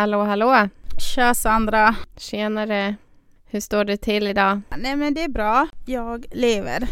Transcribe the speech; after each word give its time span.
Hallå, 0.00 0.22
hallå! 0.22 0.68
Tja 0.98 1.34
Sandra! 1.34 1.96
Tjenare! 2.16 2.94
Hur 3.46 3.60
står 3.60 3.84
det 3.84 3.96
till 3.96 4.26
idag? 4.26 4.60
Nej 4.78 4.96
men 4.96 5.14
det 5.14 5.22
är 5.22 5.28
bra. 5.28 5.68
Jag 5.86 6.26
lever. 6.32 6.88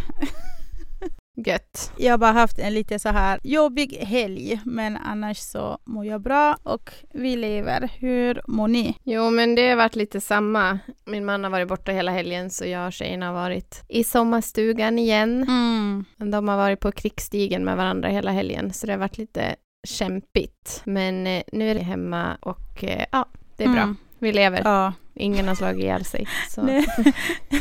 Gött. 1.46 1.92
Jag 1.96 2.12
har 2.12 2.18
bara 2.18 2.32
haft 2.32 2.58
en 2.58 2.74
lite 2.74 2.98
så 2.98 3.08
här 3.08 3.40
jobbig 3.42 3.92
helg 3.92 4.60
men 4.64 4.96
annars 4.96 5.38
så 5.38 5.78
mår 5.84 6.06
jag 6.06 6.20
bra 6.20 6.56
och 6.62 6.90
vi 7.14 7.36
lever. 7.36 7.90
Hur 7.98 8.42
mår 8.46 8.68
ni? 8.68 8.96
Jo, 9.04 9.30
men 9.30 9.54
det 9.54 9.68
har 9.68 9.76
varit 9.76 9.96
lite 9.96 10.20
samma. 10.20 10.78
Min 11.06 11.24
man 11.24 11.44
har 11.44 11.50
varit 11.50 11.68
borta 11.68 11.92
hela 11.92 12.10
helgen 12.10 12.50
så 12.50 12.66
jag 12.66 12.86
och 12.86 12.92
tjejerna 12.92 13.26
har 13.26 13.34
varit 13.34 13.84
i 13.88 14.04
sommarstugan 14.04 14.98
igen. 14.98 15.42
Mm. 15.42 16.04
De 16.30 16.48
har 16.48 16.56
varit 16.56 16.80
på 16.80 16.92
krigsstigen 16.92 17.64
med 17.64 17.76
varandra 17.76 18.08
hela 18.08 18.30
helgen 18.30 18.72
så 18.72 18.86
det 18.86 18.92
har 18.92 19.00
varit 19.00 19.18
lite 19.18 19.56
kämpigt. 19.86 20.82
Men 20.84 21.26
eh, 21.26 21.42
nu 21.52 21.70
är 21.70 21.74
det 21.74 21.82
hemma 21.82 22.36
och 22.40 22.84
eh, 22.84 23.04
ja, 23.12 23.28
det 23.56 23.64
är 23.64 23.68
bra. 23.68 23.82
Mm. 23.82 23.96
Vi 24.18 24.32
lever. 24.32 24.62
Ja. 24.64 24.92
Ingen 25.14 25.48
har 25.48 25.54
slagit 25.54 25.82
ihjäl 25.82 26.04
sig. 26.04 26.26
Nej. 26.56 26.86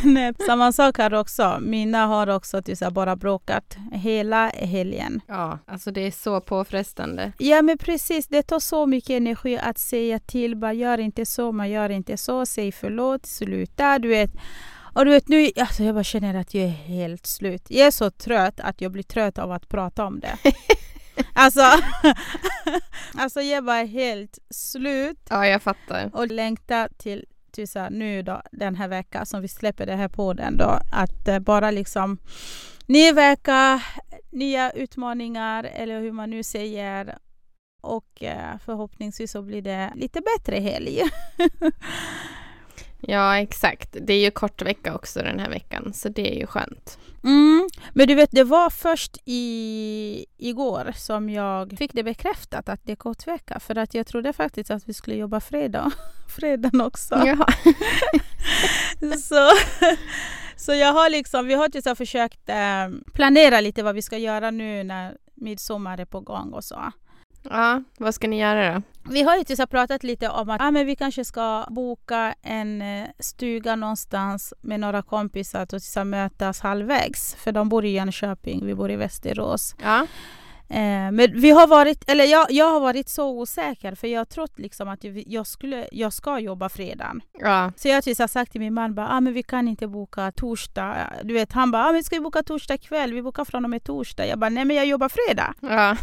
Nej, 0.02 0.32
samma 0.46 0.72
sak 0.72 0.98
här 0.98 1.14
också. 1.14 1.58
Mina 1.60 2.06
har 2.06 2.26
också 2.26 2.62
typ 2.62 2.78
bara 2.90 3.16
bråkat 3.16 3.76
hela 3.92 4.48
helgen. 4.48 5.20
Ja, 5.26 5.58
alltså 5.66 5.90
det 5.90 6.00
är 6.00 6.10
så 6.10 6.40
påfrestande. 6.40 7.32
Ja 7.38 7.62
men 7.62 7.78
precis, 7.78 8.26
det 8.26 8.42
tar 8.42 8.58
så 8.58 8.86
mycket 8.86 9.10
energi 9.10 9.58
att 9.58 9.78
säga 9.78 10.18
till, 10.18 10.56
bara 10.56 10.72
gör 10.72 10.98
inte 10.98 11.26
så, 11.26 11.52
man 11.52 11.70
gör 11.70 11.90
inte 11.90 12.16
så, 12.16 12.46
säg 12.46 12.72
förlåt, 12.72 13.26
sluta, 13.26 13.98
du 13.98 14.08
vet. 14.08 14.30
Och 14.94 15.04
du 15.04 15.10
vet 15.10 15.28
nu, 15.28 15.50
alltså 15.56 15.82
jag 15.82 15.94
bara 15.94 16.04
känner 16.04 16.34
att 16.34 16.54
jag 16.54 16.64
är 16.64 16.68
helt 16.68 17.26
slut. 17.26 17.66
Jag 17.68 17.86
är 17.86 17.90
så 17.90 18.10
trött 18.10 18.60
att 18.60 18.80
jag 18.80 18.92
blir 18.92 19.02
trött 19.02 19.38
av 19.38 19.52
att 19.52 19.68
prata 19.68 20.04
om 20.04 20.20
det. 20.20 20.38
alltså, 21.32 21.60
alltså 23.14 23.40
jag 23.40 23.64
bara 23.64 23.84
helt 23.84 24.38
slut 24.50 25.18
Ja, 25.30 25.46
jag 25.46 25.62
fattar. 25.62 26.10
och 26.12 26.26
längtar 26.26 26.88
till, 26.98 27.24
till 27.50 27.68
så 27.68 27.88
nu 27.90 28.22
då, 28.22 28.42
den 28.52 28.74
här 28.74 28.88
veckan 28.88 29.26
som 29.26 29.40
vi 29.42 29.48
släpper 29.48 29.86
det 29.86 29.96
här 29.96 30.08
podden 30.08 30.56
då, 30.56 30.78
att 30.92 31.28
eh, 31.28 31.38
bara 31.38 31.70
liksom 31.70 32.18
ny 32.86 33.12
vecka, 33.12 33.82
nya 34.30 34.70
utmaningar 34.70 35.64
eller 35.64 36.00
hur 36.00 36.12
man 36.12 36.30
nu 36.30 36.42
säger 36.42 37.18
och 37.80 38.22
eh, 38.22 38.58
förhoppningsvis 38.64 39.30
så 39.32 39.42
blir 39.42 39.62
det 39.62 39.92
lite 39.94 40.20
bättre 40.20 40.60
helg. 40.60 41.02
Ja, 43.00 43.38
exakt. 43.38 43.96
Det 44.00 44.12
är 44.12 44.20
ju 44.20 44.30
kort 44.30 44.62
vecka 44.62 44.94
också 44.94 45.20
den 45.22 45.38
här 45.38 45.50
veckan, 45.50 45.92
så 45.94 46.08
det 46.08 46.34
är 46.34 46.40
ju 46.40 46.46
skönt. 46.46 46.98
Mm. 47.24 47.68
Men 47.92 48.08
du 48.08 48.14
vet, 48.14 48.30
det 48.30 48.44
var 48.44 48.70
först 48.70 49.16
i, 49.24 50.26
igår 50.38 50.92
som 50.96 51.30
jag 51.30 51.78
fick 51.78 51.92
det 51.92 52.02
bekräftat 52.02 52.68
att 52.68 52.80
det 52.84 52.92
är 52.92 52.96
kort 52.96 53.26
vecka. 53.26 53.60
För 53.60 53.78
att 53.78 53.94
jag 53.94 54.06
trodde 54.06 54.32
faktiskt 54.32 54.70
att 54.70 54.88
vi 54.88 54.94
skulle 54.94 55.16
jobba 55.16 55.40
fredag, 55.40 55.90
fredagen 56.36 56.80
också. 56.80 57.14
Jaha. 57.26 57.46
så, 59.22 59.50
så 60.56 60.74
jag 60.74 60.92
har 60.92 61.10
liksom, 61.10 61.46
vi 61.46 61.54
har 61.54 61.70
liksom 61.74 61.96
försökt 61.96 62.48
eh, 62.48 62.88
planera 63.12 63.60
lite 63.60 63.82
vad 63.82 63.94
vi 63.94 64.02
ska 64.02 64.18
göra 64.18 64.50
nu 64.50 64.84
när 64.84 65.16
midsommar 65.34 66.00
är 66.00 66.04
på 66.04 66.20
gång 66.20 66.52
och 66.52 66.64
så. 66.64 66.92
Ja, 67.42 67.82
vad 67.98 68.14
ska 68.14 68.28
ni 68.28 68.40
göra 68.40 68.74
då? 68.74 68.82
Vi 69.10 69.22
har 69.22 69.36
ju 69.36 69.44
tills 69.44 69.60
pratat 69.70 70.02
lite 70.02 70.28
om 70.28 70.50
att 70.50 70.60
ah, 70.60 70.70
men 70.70 70.86
vi 70.86 70.96
kanske 70.96 71.24
ska 71.24 71.66
boka 71.70 72.34
en 72.42 72.82
eh, 72.82 73.08
stuga 73.18 73.76
någonstans 73.76 74.54
med 74.60 74.80
några 74.80 75.02
kompisar 75.02 75.62
och 75.62 75.68
tills 75.68 75.96
mötas 76.04 76.60
halvvägs. 76.60 77.34
För 77.34 77.52
de 77.52 77.68
bor 77.68 77.84
i 77.84 77.90
Jönköping, 77.90 78.66
vi 78.66 78.74
bor 78.74 78.90
i 78.90 78.96
Västerås. 78.96 79.74
Ja. 79.82 80.06
Eh, 80.70 81.12
men 81.12 81.40
vi 81.40 81.50
har 81.50 81.66
varit, 81.66 82.10
eller 82.10 82.24
jag, 82.24 82.46
jag 82.50 82.70
har 82.72 82.80
varit 82.80 83.08
så 83.08 83.28
osäker 83.28 83.94
för 83.94 84.08
jag 84.08 84.20
har 84.20 84.24
trott 84.24 84.58
liksom 84.58 84.88
att 84.88 85.04
jag, 85.26 85.46
skulle, 85.46 85.88
jag 85.92 86.12
ska 86.12 86.38
jobba 86.38 86.68
fredagen. 86.68 87.20
Ja. 87.40 87.72
Så 87.76 87.88
jag 87.88 87.94
har 87.94 88.26
sagt 88.26 88.52
till 88.52 88.60
min 88.60 88.74
man 88.74 88.94
bara, 88.94 89.08
ah, 89.08 89.20
men 89.20 89.32
vi 89.32 89.42
kan 89.42 89.68
inte 89.68 89.86
boka 89.86 90.32
torsdag. 90.32 91.12
Du 91.24 91.34
vet, 91.34 91.52
han 91.52 91.70
bara, 91.70 91.86
ah, 91.86 91.92
men 91.92 92.04
ska 92.04 92.16
vi 92.16 92.20
boka 92.20 92.42
torsdag 92.42 92.78
kväll? 92.78 93.12
Vi 93.12 93.22
bokar 93.22 93.44
från 93.44 93.64
och 93.64 93.70
med 93.70 93.84
torsdag. 93.84 94.26
Jag 94.26 94.38
bara, 94.38 94.50
nej 94.50 94.64
men 94.64 94.76
jag 94.76 94.86
jobbar 94.86 95.08
fredag. 95.08 95.54
ja. 95.60 95.96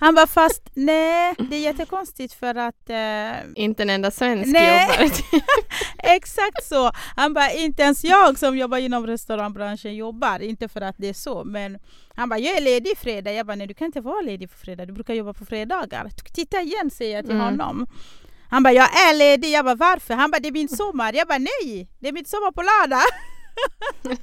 Han 0.00 0.14
bara, 0.14 0.26
fast 0.26 0.62
nej, 0.74 1.34
det 1.38 1.56
är 1.56 1.60
jättekonstigt 1.60 2.34
för 2.34 2.54
att... 2.54 2.90
Eh, 2.90 3.50
Inte 3.54 3.82
en 3.82 3.90
enda 3.90 4.10
svensk 4.10 4.52
Nej. 4.52 4.88
jobbar. 4.98 5.12
exakt 5.98 6.64
så! 6.64 6.90
Han 7.16 7.34
bara, 7.34 7.50
inte 7.52 7.82
ens 7.82 8.04
jag 8.04 8.38
som 8.38 8.58
jobbar 8.58 8.78
inom 8.78 9.06
restaurangbranschen 9.06 9.96
jobbar, 9.96 10.40
inte 10.42 10.68
för 10.68 10.80
att 10.80 10.94
det 10.98 11.08
är 11.08 11.12
så, 11.14 11.44
men 11.44 11.78
han 12.14 12.28
bara, 12.28 12.38
jag 12.38 12.56
är 12.56 12.60
ledig 12.60 12.98
fredag. 12.98 13.32
Jag 13.32 13.46
bara, 13.46 13.56
nej 13.56 13.66
du 13.66 13.74
kan 13.74 13.86
inte 13.86 14.00
vara 14.00 14.20
ledig 14.20 14.50
på 14.50 14.56
fredag, 14.58 14.86
du 14.86 14.92
brukar 14.92 15.14
jobba 15.14 15.32
på 15.32 15.44
fredagar. 15.44 16.10
Titta 16.34 16.60
igen, 16.60 16.90
säger 16.90 17.16
jag 17.16 17.24
till 17.24 17.34
Mm. 17.34 17.44
honom. 17.46 17.86
Han 18.50 18.62
bara, 18.62 18.72
jag 18.72 18.84
är 19.08 19.14
ledig. 19.18 19.50
Jag 19.50 19.64
bara, 19.64 19.74
varför? 19.74 20.14
Han 20.14 20.30
bara, 20.30 20.38
det 20.40 20.48
är 20.48 20.52
min 20.52 20.68
sommar. 20.68 21.12
Jag 21.12 21.28
bara, 21.28 21.38
nej, 21.38 21.88
det 21.98 22.08
är 22.08 22.12
mitt 22.12 22.28
sommar 22.28 22.52
på 22.52 22.62
lördag. 22.62 23.02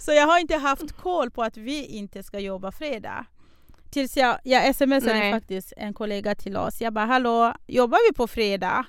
så 0.00 0.12
jag 0.12 0.26
har 0.26 0.38
inte 0.38 0.56
haft 0.56 0.92
koll 0.92 1.30
på 1.30 1.42
att 1.42 1.56
vi 1.56 1.84
inte 1.86 2.22
ska 2.22 2.38
jobba 2.38 2.72
fredag. 2.72 3.26
Tills 3.90 4.16
jag, 4.16 4.38
jag 4.44 4.74
smsade 4.74 5.00
Nej. 5.00 5.32
faktiskt 5.32 5.72
en 5.76 5.94
kollega 5.94 6.34
till 6.34 6.56
oss. 6.56 6.80
Jag 6.80 6.92
bara, 6.92 7.04
hallå, 7.06 7.54
jobbar 7.66 7.98
vi 8.10 8.14
på 8.14 8.26
fredag? 8.26 8.86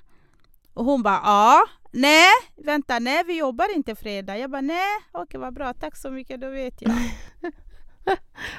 Och 0.74 0.86
hon 0.86 1.04
bara, 1.04 1.22
ja. 1.24 1.66
Nej, 1.92 2.32
vänta, 2.66 3.00
nej 3.00 3.24
vi 3.28 3.38
jobbar 3.38 3.76
inte 3.76 3.96
fredag. 3.96 4.38
Jag 4.38 4.52
bara, 4.52 4.62
nej, 4.62 4.98
okej 5.12 5.40
vad 5.40 5.54
bra, 5.54 5.74
tack 5.74 5.98
så 5.98 6.12
mycket, 6.12 6.42
då 6.42 6.50
vet 6.50 6.82
jag. 6.82 6.92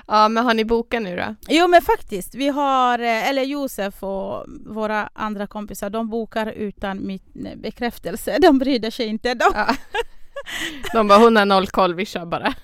Ja, 0.06 0.28
men 0.28 0.44
har 0.44 0.54
ni 0.54 0.64
bokat 0.64 1.02
nu 1.02 1.16
då? 1.16 1.34
Jo 1.48 1.68
men 1.68 1.82
faktiskt, 1.82 2.34
vi 2.34 2.48
har, 2.48 2.98
eh, 2.98 3.28
eller 3.28 3.42
Josef 3.42 4.02
och 4.02 4.44
våra 4.66 5.10
andra 5.12 5.46
kompisar, 5.46 5.90
de 5.90 6.08
bokar 6.10 6.46
utan 6.46 7.06
min 7.06 7.20
bekräftelse. 7.56 8.38
De 8.40 8.58
bryr 8.58 8.90
sig 8.90 9.06
inte. 9.06 9.34
De, 9.34 9.50
Ja. 9.54 9.74
De 10.92 11.08
bara, 11.08 11.18
hon 11.18 11.36
har 11.36 11.44
noll 11.44 11.66
koll, 11.66 11.94
vi 11.94 12.06
kör 12.06 12.26
bara. 12.26 12.46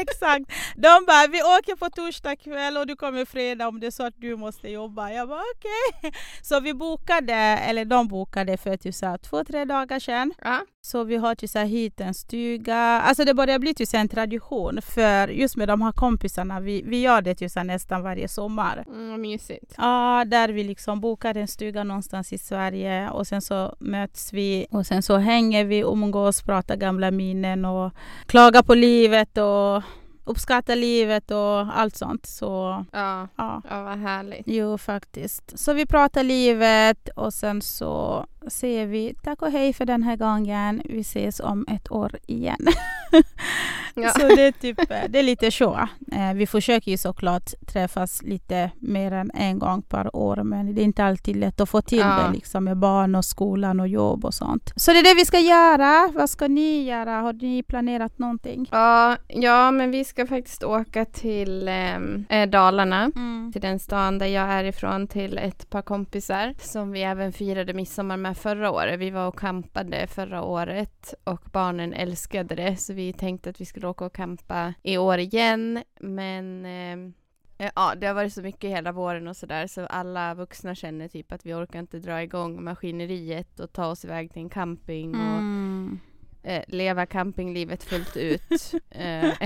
exakt. 0.00 0.44
De 0.76 1.04
bara, 1.06 1.26
vi 1.26 1.42
åker 1.42 1.76
på 1.76 1.90
torsdag 1.90 2.36
kväll 2.36 2.76
och 2.76 2.86
du 2.86 2.96
kommer 2.96 3.24
fredag 3.24 3.68
om 3.68 3.80
det 3.80 3.86
är 3.86 3.90
så 3.90 4.06
att 4.06 4.14
du 4.16 4.36
måste 4.36 4.68
jobba. 4.68 5.10
Jag 5.10 5.28
bara 5.28 5.42
okej. 5.56 6.12
Så 6.42 6.60
vi 6.60 6.74
bokade, 6.74 7.34
eller 7.34 7.84
de 7.84 8.08
bokade 8.08 8.56
för 8.56 8.76
typ 8.76 8.94
så 8.94 9.18
två, 9.18 9.44
tre 9.44 9.64
dagar 9.64 9.98
sedan. 9.98 10.32
Ja. 10.42 10.60
Så 10.82 11.04
vi 11.04 11.16
har 11.16 11.34
typ 11.34 11.50
så 11.50 11.58
hit 11.58 12.00
en 12.00 12.14
stuga. 12.14 12.76
Alltså 12.76 13.24
det 13.24 13.34
börjar 13.34 13.58
bli 13.58 13.74
typ 13.74 13.94
en 13.94 14.08
tradition 14.08 14.78
för 14.82 15.28
just 15.28 15.56
med 15.56 15.68
de 15.68 15.82
här 15.82 15.92
kompisarna. 15.92 16.60
Vi, 16.60 16.82
vi 16.82 17.00
gör 17.00 17.22
det 17.22 17.34
typ 17.34 17.50
så 17.50 17.62
nästan 17.62 18.02
varje 18.02 18.28
sommar. 18.28 18.84
Mm, 18.86 19.20
mysigt. 19.20 19.74
Ja, 19.76 20.24
där 20.26 20.48
vi 20.48 20.64
liksom 20.64 21.00
bokar 21.00 21.36
en 21.36 21.48
stuga 21.48 21.84
någonstans 21.84 22.32
i 22.32 22.38
Sverige 22.38 23.10
och 23.10 23.26
sen 23.26 23.42
så 23.42 23.76
möts 23.80 24.32
vi 24.32 24.66
och 24.70 24.86
sen 24.86 25.02
så 25.02 25.16
hänger 25.16 25.64
vi, 25.64 25.80
umgås, 25.80 26.42
pratar 26.42 26.76
gamla 26.76 27.10
minnen 27.10 27.35
och 27.64 27.92
klagar 28.26 28.62
på 28.62 28.74
livet 28.74 29.38
och 29.38 29.82
uppskattar 30.24 30.76
livet 30.76 31.30
och 31.30 31.78
allt 31.78 31.96
sånt. 31.96 32.26
Så 32.26 32.84
Ja. 32.92 33.28
ja, 33.36 33.62
ja, 33.70 33.82
vad 33.82 33.98
härligt. 33.98 34.42
jo 34.46 34.78
faktiskt. 34.78 35.58
Så 35.58 35.72
vi 35.72 35.86
pratar 35.86 36.22
livet 36.22 37.08
och 37.16 37.34
sen 37.34 37.62
så 37.62 38.26
säger 38.48 38.86
vi 38.86 39.14
tack 39.22 39.42
och 39.42 39.50
hej 39.50 39.72
för 39.72 39.84
den 39.84 40.02
här 40.02 40.16
gången. 40.16 40.82
Vi 40.84 41.00
ses 41.00 41.40
om 41.40 41.66
ett 41.68 41.90
år 41.92 42.18
igen. 42.26 42.66
Ja. 44.02 44.08
Så 44.10 44.18
det 44.28 44.42
är, 44.46 44.52
typ, 44.52 44.90
eh, 44.90 44.98
det 45.08 45.18
är 45.18 45.22
lite 45.22 45.50
så. 45.50 45.88
Eh, 46.12 46.34
vi 46.34 46.46
försöker 46.46 46.90
ju 46.90 46.96
såklart 46.96 47.50
träffas 47.66 48.22
lite 48.22 48.70
mer 48.78 49.12
än 49.12 49.30
en 49.34 49.58
gång 49.58 49.82
per 49.82 50.16
år 50.16 50.36
men 50.36 50.74
det 50.74 50.82
är 50.82 50.84
inte 50.84 51.04
alltid 51.04 51.36
lätt 51.36 51.60
att 51.60 51.68
få 51.68 51.82
till 51.82 51.98
Ja. 51.98 52.22
det 52.26 52.32
liksom, 52.34 52.64
med 52.64 52.76
barn 52.76 53.14
och 53.14 53.24
skolan 53.24 53.80
och 53.80 53.88
jobb 53.88 54.24
och 54.24 54.34
sånt. 54.34 54.72
Så 54.76 54.92
det 54.92 54.98
är 54.98 55.02
det 55.02 55.14
vi 55.14 55.24
ska 55.24 55.38
göra. 55.38 56.10
Vad 56.14 56.30
ska 56.30 56.48
ni 56.48 56.84
göra? 56.84 57.10
Har 57.20 57.32
ni 57.32 57.62
planerat 57.62 58.18
någonting? 58.18 58.68
Ja, 58.72 59.16
ja, 59.28 59.70
men 59.70 59.90
vi 59.90 60.04
ska 60.04 60.26
faktiskt 60.26 60.64
åka 60.64 61.04
till 61.04 61.68
ehm, 61.68 62.24
eh, 62.28 62.48
Dalarna. 62.48 63.10
Mm. 63.16 63.50
Till 63.52 63.62
den 63.62 63.78
stan 63.78 64.18
där 64.18 64.26
jag 64.26 64.48
är 64.52 64.64
ifrån 64.64 65.06
till 65.08 65.38
ett 65.38 65.70
par 65.70 65.82
kompisar 65.82 66.54
som 66.60 66.92
vi 66.92 67.02
även 67.02 67.32
firade 67.32 67.74
midsommar 67.74 68.16
med 68.16 68.36
förra 68.36 68.70
året. 68.70 69.00
Vi 69.00 69.10
var 69.10 69.28
och 69.28 69.38
campade 69.38 70.06
förra 70.06 70.42
året 70.42 71.14
och 71.24 71.40
barnen 71.52 71.92
älskade 71.92 72.54
det 72.54 72.76
så 72.76 72.92
vi 72.92 73.12
tänkte 73.12 73.50
att 73.50 73.60
vi 73.60 73.64
skulle 73.64 73.85
åka 73.86 74.04
och 74.04 74.14
campa 74.14 74.74
i 74.82 74.98
år 74.98 75.18
igen. 75.18 75.82
Men 76.00 76.66
ehm, 76.66 77.14
eh, 77.58 77.70
ja, 77.74 77.94
det 77.94 78.06
har 78.06 78.14
varit 78.14 78.32
så 78.32 78.42
mycket 78.42 78.70
hela 78.70 78.92
våren 78.92 79.28
och 79.28 79.36
sådär 79.36 79.66
så 79.66 79.86
alla 79.86 80.34
vuxna 80.34 80.74
känner 80.74 81.08
typ 81.08 81.32
att 81.32 81.46
vi 81.46 81.54
orkar 81.54 81.78
inte 81.78 81.98
dra 81.98 82.22
igång 82.22 82.64
maskineriet 82.64 83.60
och 83.60 83.72
ta 83.72 83.86
oss 83.86 84.04
iväg 84.04 84.32
till 84.32 84.42
en 84.42 84.48
camping 84.50 85.10
och 85.14 85.20
Mm. 85.38 86.00
eh, 86.42 86.62
leva 86.68 87.06
campinglivet 87.06 87.84
fullt 87.84 88.16
ut 88.16 88.72
eh, 88.90 89.42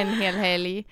en 0.00 0.08
hel 0.08 0.34
helg. 0.34 0.84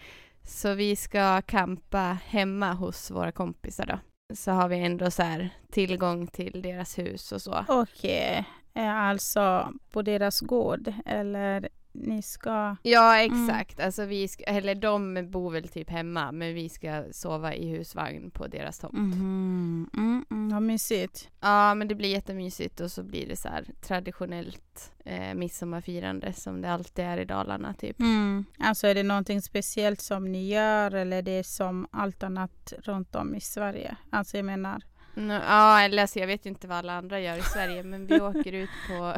Så 0.44 0.74
vi 0.74 0.96
ska 0.96 1.42
campa 1.42 2.18
hemma 2.26 2.72
hos 2.72 3.10
våra 3.10 3.32
kompisar 3.32 3.86
då. 3.86 3.98
Så 4.34 4.50
har 4.50 4.68
vi 4.68 4.78
ändå 4.84 5.10
så 5.10 5.22
här 5.22 5.50
tillgång 5.70 6.26
till 6.26 6.62
deras 6.62 6.98
hus 6.98 7.32
och 7.32 7.42
så. 7.42 7.64
Okej, 7.68 8.44
eh, 8.74 8.96
alltså 8.96 9.72
på 9.92 10.02
deras 10.02 10.40
gård 10.40 10.92
eller 11.06 11.68
ni 11.92 12.22
ska... 12.22 12.76
Ja, 12.82 13.18
exakt. 13.18 13.80
Alltså 13.80 14.04
vi 14.04 14.28
ska, 14.28 14.44
eller 14.44 14.74
de 14.74 15.30
bor 15.30 15.50
väl 15.50 15.68
typ 15.68 15.90
hemma, 15.90 16.32
men 16.32 16.54
vi 16.54 16.68
ska 16.68 17.04
sova 17.10 17.54
i 17.54 17.68
husvagn 17.68 18.30
på 18.30 18.46
deras 18.46 18.78
tomt. 18.78 18.92
Mhm. 18.92 19.88
Mm, 19.94 20.24
mm, 20.30 20.48
vad 20.48 20.62
mysigt. 20.62 21.28
Ja, 21.40 21.74
men 21.74 21.88
det 21.88 21.94
blir 21.94 22.08
jättemysigt 22.08 22.80
och 22.80 22.90
så 22.90 23.02
blir 23.02 23.28
det 23.28 23.36
så 23.36 23.48
här 23.48 23.64
traditionellt 23.80 24.92
eh, 25.04 25.34
midsommarfirande 25.34 26.32
som 26.32 26.60
det 26.60 26.70
alltid 26.70 27.04
är 27.04 27.18
i 27.18 27.24
Dalarna 27.24 27.74
typ. 27.74 28.00
Mm. 28.00 28.44
Alltså 28.58 28.86
är 28.86 28.94
det 28.94 29.02
någonting 29.02 29.42
speciellt 29.42 30.00
som 30.00 30.32
ni 30.32 30.48
gör 30.48 30.94
eller 30.94 31.16
är 31.16 31.22
det 31.22 31.44
som 31.44 31.86
allt 31.90 32.22
annat 32.22 32.72
runt 32.78 33.14
om 33.14 33.34
i 33.34 33.40
Sverige? 33.40 33.96
Alltså 34.10 34.36
jag 34.36 34.44
menar... 34.44 34.82
Ja, 35.14 35.80
eller 35.80 36.02
alltså, 36.02 36.18
jag 36.18 36.26
vet 36.26 36.46
ju 36.46 36.50
inte 36.50 36.68
vad 36.68 36.78
alla 36.78 36.92
andra 36.92 37.20
gör 37.20 37.38
i 37.38 37.42
Sverige, 37.42 37.82
men 37.82 38.06
vi 38.06 38.20
åker 38.20 38.52
ut 38.52 38.70
på... 38.88 39.14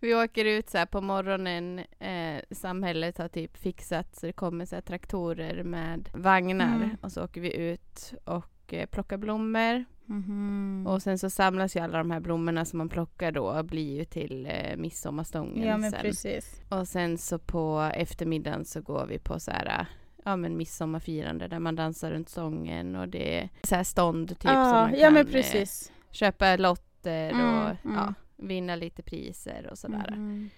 Vi 0.00 0.14
åker 0.14 0.44
ut 0.44 0.70
så 0.70 0.78
här 0.78 0.86
på 0.86 1.00
morgonen. 1.00 1.78
Eh, 1.98 2.42
samhället 2.50 3.18
har 3.18 3.28
typ 3.28 3.56
fixat 3.56 4.16
så 4.16 4.26
det 4.26 4.32
kommer 4.32 4.64
så 4.66 4.80
traktorer 4.80 5.62
med 5.62 6.08
vagnar 6.14 6.74
Mm. 6.76 6.96
och 7.02 7.12
så 7.12 7.24
åker 7.24 7.40
vi 7.40 7.56
ut 7.56 8.14
och 8.24 8.74
eh, 8.74 8.86
plockar 8.86 9.16
blommor. 9.16 9.84
Mhm. 10.06 10.86
Och 10.88 11.02
sen 11.02 11.18
så 11.18 11.30
samlas 11.30 11.76
ju 11.76 11.80
alla 11.80 11.98
de 11.98 12.10
här 12.10 12.20
blommorna 12.20 12.64
som 12.64 12.78
man 12.78 12.88
plockar 12.88 13.32
då 13.32 13.46
och 13.46 13.64
blir 13.64 13.96
ju 13.98 14.04
till 14.04 14.46
eh, 14.46 14.76
midsommarstången 14.76 15.66
Ja 15.68 15.76
men 15.78 15.90
sen. 15.90 16.00
precis. 16.00 16.60
Och 16.68 16.88
sen 16.88 17.18
så 17.18 17.38
på 17.38 17.90
eftermiddagen 17.94 18.64
så 18.64 18.80
går 18.80 19.06
vi 19.06 19.18
på 19.18 19.40
så 19.40 19.50
här 19.50 19.86
ja 20.24 20.36
men 20.36 20.56
midsommarfirande 20.56 21.48
där 21.48 21.58
man 21.58 21.76
dansar 21.76 22.10
runt 22.10 22.28
stången 22.28 22.96
och 22.96 23.08
det 23.08 23.38
är 23.38 23.48
så 23.62 23.74
här 23.74 23.84
stånd 23.84 24.28
typ 24.28 24.40
som 24.42 24.50
ah, 24.56 24.72
man 24.72 24.90
kan 24.90 25.00
ja 25.00 25.10
men 25.10 25.26
eh, 25.26 25.32
precis. 25.32 25.92
köpa 26.10 26.56
lotter 26.56 27.30
Mm, 27.30 27.46
och 27.54 27.84
mm. 27.84 27.96
ja, 27.96 28.14
vinna 28.36 28.76
lite 28.76 29.02
priser 29.02 29.68
och 29.70 29.78
sådär. 29.78 30.10
Mhm. 30.10 30.50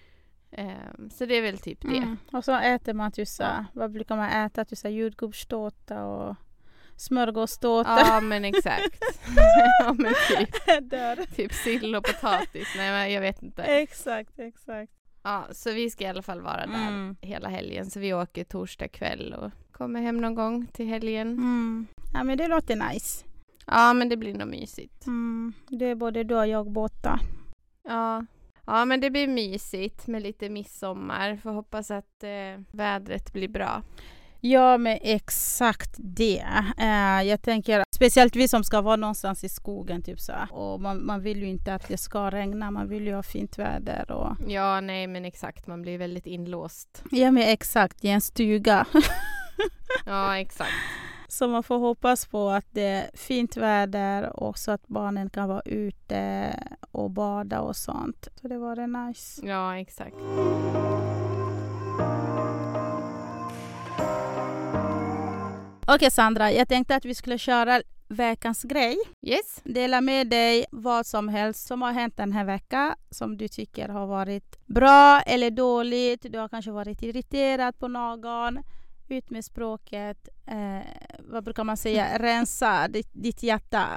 Ehm, 0.51 1.09
så 1.09 1.25
det 1.25 1.35
är 1.35 1.41
väl 1.41 1.57
typ 1.57 1.81
det. 1.81 1.97
Mm. 1.97 2.17
Och 2.31 2.43
så 2.45 2.55
äter 2.59 2.93
man 2.93 3.11
typ 3.11 3.27
så, 3.27 3.43
här- 3.43 3.65
vad 3.73 3.91
brukar 3.91 4.15
man 4.15 4.29
äta? 4.29 4.65
Typ 4.65 4.77
så 4.77 4.87
här 4.87 4.95
jordgubbstårta 4.95 6.05
och 6.05 6.35
smörgåstårta. 6.95 7.99
Ja 7.99 8.21
men 8.21 8.45
exakt. 8.45 8.99
ja 9.83 9.93
men 9.93 10.13
typ, 10.29 11.35
typ 11.35 11.53
sill 11.53 11.95
och 11.95 12.03
potatis. 12.03 12.67
Nej 12.77 12.91
men 12.91 13.13
jag 13.13 13.21
vet 13.21 13.43
inte. 13.43 13.63
Exakt, 13.63 14.39
exakt. 14.39 14.91
Ja, 15.27 15.47
så 15.51 15.71
vi 15.71 15.89
ska 15.89 16.03
i 16.03 16.07
alla 16.07 16.21
fall 16.21 16.41
vara 16.41 16.65
där 16.67 16.87
Mm. 16.87 17.15
hela 17.21 17.49
helgen. 17.49 17.89
Så 17.89 17.99
vi 17.99 18.13
åker 18.13 18.43
torsdag 18.43 18.87
kväll 18.87 19.33
och 19.33 19.51
kommer 19.71 20.01
hem 20.01 20.17
någon 20.17 20.35
gång 20.35 20.67
till 20.67 20.87
helgen. 20.87 21.27
Mm. 21.27 21.87
Ja 22.13 22.23
men 22.23 22.37
det 22.37 22.47
låter 22.47 22.89
nice. 22.89 23.25
Ja 23.65 23.93
men 23.93 24.09
det 24.09 24.17
blir 24.17 24.33
nog 24.33 24.47
mysigt. 24.47 25.07
Mm. 25.07 25.53
Det 25.67 25.85
är 25.85 25.95
både 25.95 26.23
du 26.23 26.35
och 26.35 26.47
jag 26.47 26.71
borta. 26.71 27.19
Ja. 27.83 28.25
ja 28.65 28.85
men 28.85 29.01
det 29.01 29.09
blir 29.09 29.27
mysigt 29.27 30.07
med 30.07 30.21
lite 30.23 30.49
midsommar. 30.49 31.37
Får 31.37 31.51
hoppas 31.51 31.91
att 31.91 32.23
eh, 32.23 32.61
vädret 32.71 33.33
blir 33.33 33.47
bra. 33.47 33.81
Ja, 34.41 34.77
men 34.77 34.99
exakt 35.01 35.95
det. 35.97 36.45
Eh, 36.77 37.21
jag 37.23 37.41
tänker 37.41 37.83
speciellt 37.95 38.35
vi 38.35 38.47
som 38.47 38.63
ska 38.63 38.81
vara 38.81 38.95
någonstans 38.95 39.43
i 39.43 39.49
skogen 39.49 40.01
typ 40.01 40.19
så. 40.19 40.33
Och 40.51 40.81
man, 40.81 41.05
man 41.05 41.21
vill 41.21 41.39
ju 41.39 41.47
inte 41.47 41.73
att 41.73 41.87
det 41.87 41.97
ska 41.97 42.29
regna, 42.31 42.71
man 42.71 42.89
vill 42.89 43.07
ju 43.07 43.15
ha 43.15 43.23
fint 43.23 43.57
väder. 43.59 44.11
Och... 44.11 44.35
Ja 44.47 44.81
nej 44.81 45.07
men 45.07 45.25
exakt 45.25 45.67
man 45.67 45.81
blir 45.81 45.97
väldigt 45.97 46.25
inlåst. 46.25 47.03
Ja, 47.11 47.31
men 47.31 47.43
exakt, 47.43 48.03
i 48.05 48.09
en 48.09 48.21
stuga. 48.21 48.85
Ja 50.05 50.37
exakt. 50.37 50.71
Så 51.27 51.47
man 51.47 51.63
får 51.63 51.77
hoppas 51.77 52.25
på 52.25 52.49
att 52.49 52.65
det 52.71 52.81
är 52.85 53.09
fint 53.13 53.57
väder 53.57 54.39
och 54.39 54.57
så 54.57 54.71
att 54.71 54.87
barnen 54.87 55.29
kan 55.29 55.49
vara 55.49 55.61
ute 55.65 56.53
och 56.91 57.11
bada 57.11 57.61
och 57.61 57.75
sånt. 57.75 58.27
Så 58.41 58.47
det 58.47 58.57
var 58.57 58.75
det 58.75 58.87
nice. 58.87 59.47
Ja 59.47 59.77
exakt. 59.77 60.15
Okej 65.89 66.11
Sandra, 66.11 66.51
jag 66.51 66.67
tänkte 66.67 66.95
att 66.95 67.05
vi 67.05 67.15
skulle 67.15 67.37
köra 67.37 67.81
veckans 68.07 68.63
grej. 68.63 68.97
Yes. 69.27 69.61
Dela 69.63 70.01
med 70.01 70.27
dig 70.27 70.65
vad 70.71 71.05
som 71.05 71.29
helst 71.29 71.67
som 71.67 71.81
har 71.81 71.91
hänt 71.91 72.17
den 72.17 72.31
här 72.31 72.45
veckan 72.45 72.95
som 73.09 73.37
du 73.37 73.47
tycker 73.47 73.89
har 73.89 74.07
varit 74.07 74.59
bra 74.65 75.21
eller 75.21 75.51
dåligt. 75.51 76.25
Du 76.29 76.39
har 76.39 76.49
kanske 76.49 76.71
varit 76.71 77.01
irriterad 77.01 77.79
på 77.79 77.87
någon. 77.87 78.59
Ut 79.07 79.29
med 79.29 79.45
språket. 79.45 80.27
Eh, 80.47 80.87
vad 81.19 81.43
brukar 81.43 81.63
man 81.63 81.77
säga? 81.77 82.17
Rensa 82.19 82.87
ditt, 82.87 83.09
ditt 83.13 83.43
hjärta. 83.43 83.87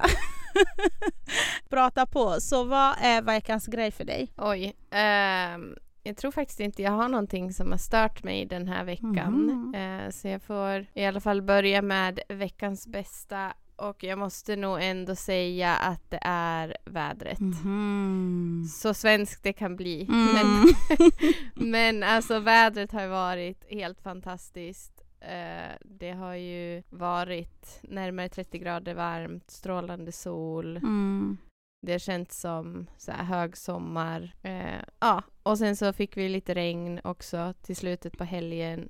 Prata 1.70 2.06
på. 2.06 2.36
Så 2.40 2.64
vad 2.64 2.94
är 3.00 3.22
veckans 3.22 3.66
grej 3.66 3.90
för 3.90 4.04
dig? 4.04 4.32
Oj. 4.36 4.76
ehm, 4.90 5.74
jag 6.02 6.16
tror 6.16 6.30
faktiskt 6.30 6.60
inte 6.60 6.82
jag 6.82 6.92
har 6.92 7.08
någonting 7.08 7.52
som 7.52 7.70
har 7.70 7.78
stört 7.78 8.22
mig 8.22 8.46
den 8.46 8.68
här 8.68 8.84
veckan. 8.84 9.74
Eh, 9.74 10.10
så 10.10 10.28
jag 10.28 10.42
får 10.42 10.86
i 10.94 11.04
alla 11.04 11.20
fall 11.20 11.42
börja 11.42 11.82
med 11.82 12.20
veckans 12.28 12.86
bästa. 12.86 13.52
Och 13.76 14.04
jag 14.04 14.18
måste 14.18 14.56
nog 14.56 14.82
ändå 14.82 15.14
säga 15.14 15.76
att 15.76 16.10
det 16.10 16.18
är 16.22 16.76
vädret. 16.84 17.38
Så 18.68 18.94
svenskt 18.94 19.42
det 19.42 19.52
kan 19.52 19.76
bli. 19.76 20.06
Men, 20.08 20.46
Mm. 20.46 20.66
men 21.70 22.02
alltså 22.02 22.38
vädret 22.38 22.92
har 22.92 23.06
varit 23.06 23.64
helt 23.70 24.00
fantastiskt. 24.00 24.92
Eh, 25.20 25.76
det 25.84 26.10
har 26.12 26.34
ju 26.34 26.82
varit 26.90 27.80
närmare 27.82 28.28
30 28.28 28.58
grader 28.58 28.94
varmt, 28.94 29.50
strålande 29.50 30.12
sol. 30.12 30.76
Mm. 30.76 31.38
Det 31.80 31.92
har 31.92 31.98
känts 31.98 32.40
som 32.40 32.86
så 32.98 33.12
här 33.12 33.24
högsommar. 33.24 34.34
Eh, 34.42 34.82
ja, 35.00 35.22
och 35.42 35.58
sen 35.58 35.76
så 35.76 35.92
fick 35.92 36.16
vi 36.16 36.28
lite 36.28 36.54
regn 36.54 37.00
också 37.04 37.54
till 37.62 37.76
slutet 37.76 38.18
på 38.18 38.24
helgen. 38.24 38.88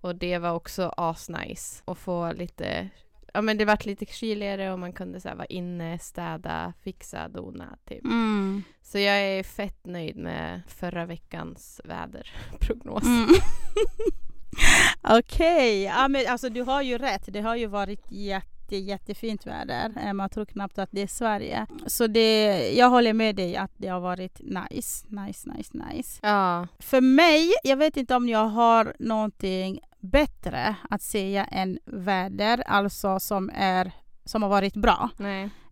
Och 0.00 0.16
det 0.16 0.38
var 0.38 0.52
också 0.52 0.92
asnice 0.96 1.82
att 1.84 1.98
få 1.98 2.32
lite 2.32 2.90
Ja 3.34 3.42
men 3.42 3.58
det 3.58 3.64
vart 3.64 3.86
lite 3.86 4.06
kyligare 4.06 4.72
och 4.72 4.78
man 4.78 4.92
kunde 4.92 5.20
så 5.20 5.28
här 5.28 5.36
vara 5.36 5.46
inne, 5.46 5.98
städa, 5.98 6.72
fixa, 6.82 7.28
dona 7.28 7.78
typ. 7.88 8.04
Mm. 8.04 8.62
Så 8.82 8.98
jag 8.98 9.20
är 9.20 9.42
fett 9.42 9.86
nöjd 9.86 10.16
med 10.16 10.62
förra 10.66 11.06
veckans 11.06 11.80
väderprognos. 11.84 13.04
Mm. 13.04 13.28
Okej, 15.18 15.82
ja, 15.82 16.08
men 16.08 16.26
alltså 16.28 16.48
du 16.48 16.62
har 16.62 16.82
ju 16.82 16.98
rätt. 16.98 17.24
Det 17.26 17.40
har 17.40 17.56
ju 17.56 17.66
varit 17.66 18.04
jätte, 18.10 18.57
jättefint 18.76 19.46
väder. 19.46 19.92
Eh, 20.04 20.12
Man 20.12 20.28
tror 20.30 20.44
knappt 20.44 20.78
att 20.78 20.88
det 20.92 21.02
är 21.02 21.06
Sverige. 21.06 21.66
Så 21.86 22.06
det, 22.06 22.46
jag 22.72 22.90
håller 22.90 23.12
med 23.12 23.36
dig 23.36 23.56
att 23.56 23.72
det 23.76 23.88
har 23.88 24.00
varit 24.00 24.40
nice, 24.40 25.06
nice, 25.08 25.50
nice, 25.50 25.70
nice. 25.92 26.18
Ja, 26.22 26.66
För 26.78 27.00
mig, 27.00 27.50
jag 27.64 27.76
vet 27.76 27.96
inte 27.96 28.16
om 28.16 28.28
jag 28.28 28.46
har 28.46 28.94
någonting 28.98 29.80
bättre 30.00 30.74
att 30.90 31.02
säga 31.02 31.44
än 31.44 31.78
väder, 31.86 32.62
alltså 32.66 33.20
som, 33.20 33.50
är, 33.54 33.92
som 34.24 34.42
har 34.42 34.48
varit 34.50 34.74
bra 34.76 35.10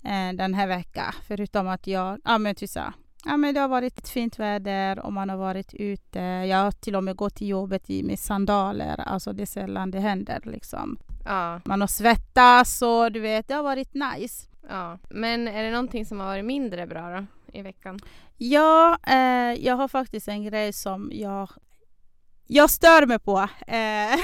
eh, 0.04 0.32
den 0.34 0.54
här 0.54 0.66
veckan. 0.66 1.12
Förutom 1.28 1.68
att 1.68 1.86
jag, 1.86 2.18
ja 2.24 2.38
men 2.38 2.54
här, 2.54 2.92
Ja, 3.26 3.36
men 3.36 3.54
det 3.54 3.60
har 3.60 3.68
varit 3.68 3.98
ett 3.98 4.08
fint 4.08 4.38
väder 4.38 4.98
och 4.98 5.12
man 5.12 5.28
har 5.30 5.36
varit 5.36 5.74
ute. 5.74 6.18
Jag 6.20 6.58
har 6.58 6.70
till 6.72 6.96
och 6.96 7.04
med 7.04 7.16
gått 7.16 7.34
till 7.34 7.48
jobbet 7.48 7.90
i, 7.90 8.02
med 8.02 8.18
sandaler. 8.18 9.00
Alltså 9.00 9.32
det 9.32 9.42
är 9.42 9.46
sällan 9.46 9.90
det 9.90 10.00
händer. 10.00 10.40
Liksom. 10.44 10.98
Ja, 11.24 11.60
Man 11.64 11.80
har 11.80 11.88
svettats 11.88 12.82
och 12.82 13.12
du 13.12 13.20
vet, 13.20 13.48
det 13.48 13.54
har 13.54 13.62
varit 13.62 13.94
nice. 13.94 14.46
ja. 14.68 14.98
Men 15.10 15.48
är 15.48 15.62
det 15.62 15.70
någonting 15.70 16.06
som 16.06 16.18
har 16.20 16.26
varit 16.26 16.44
mindre 16.44 16.86
bra 16.86 17.10
då 17.10 17.26
i 17.58 17.62
veckan? 17.62 17.98
Ja, 18.36 18.98
eh, 19.06 19.64
jag 19.66 19.76
har 19.76 19.88
faktiskt 19.88 20.28
en 20.28 20.44
grej 20.44 20.72
som 20.72 21.10
jag, 21.14 21.50
jag 22.46 22.70
stör 22.70 23.06
mig 23.06 23.18
på. 23.18 23.38
Eh, 23.66 24.16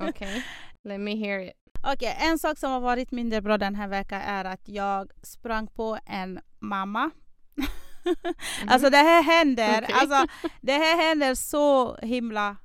Okej, 0.08 0.44
let 0.84 1.00
me 1.00 1.14
hear 1.16 1.40
it. 1.40 1.52
Okej, 1.92 2.16
en 2.20 2.38
sak 2.38 2.58
som 2.58 2.70
har 2.70 2.80
varit 2.80 3.10
mindre 3.10 3.42
bra 3.42 3.58
den 3.58 3.74
här 3.74 3.88
veckan 3.88 4.20
är 4.20 4.44
att 4.44 4.68
jag 4.68 5.10
sprang 5.22 5.66
på 5.66 5.98
en 6.06 6.40
mamma. 6.58 7.10
Mhm. 8.04 8.68
Alltså 8.68 8.90
det 8.90 8.96
här 8.96 9.22
händer, 9.22 9.80
Okej. 9.82 9.94
alltså, 10.00 10.26
det 10.60 10.72
här 10.72 11.08
händer 11.08 11.34
så 11.34 11.96
himla 11.96 12.56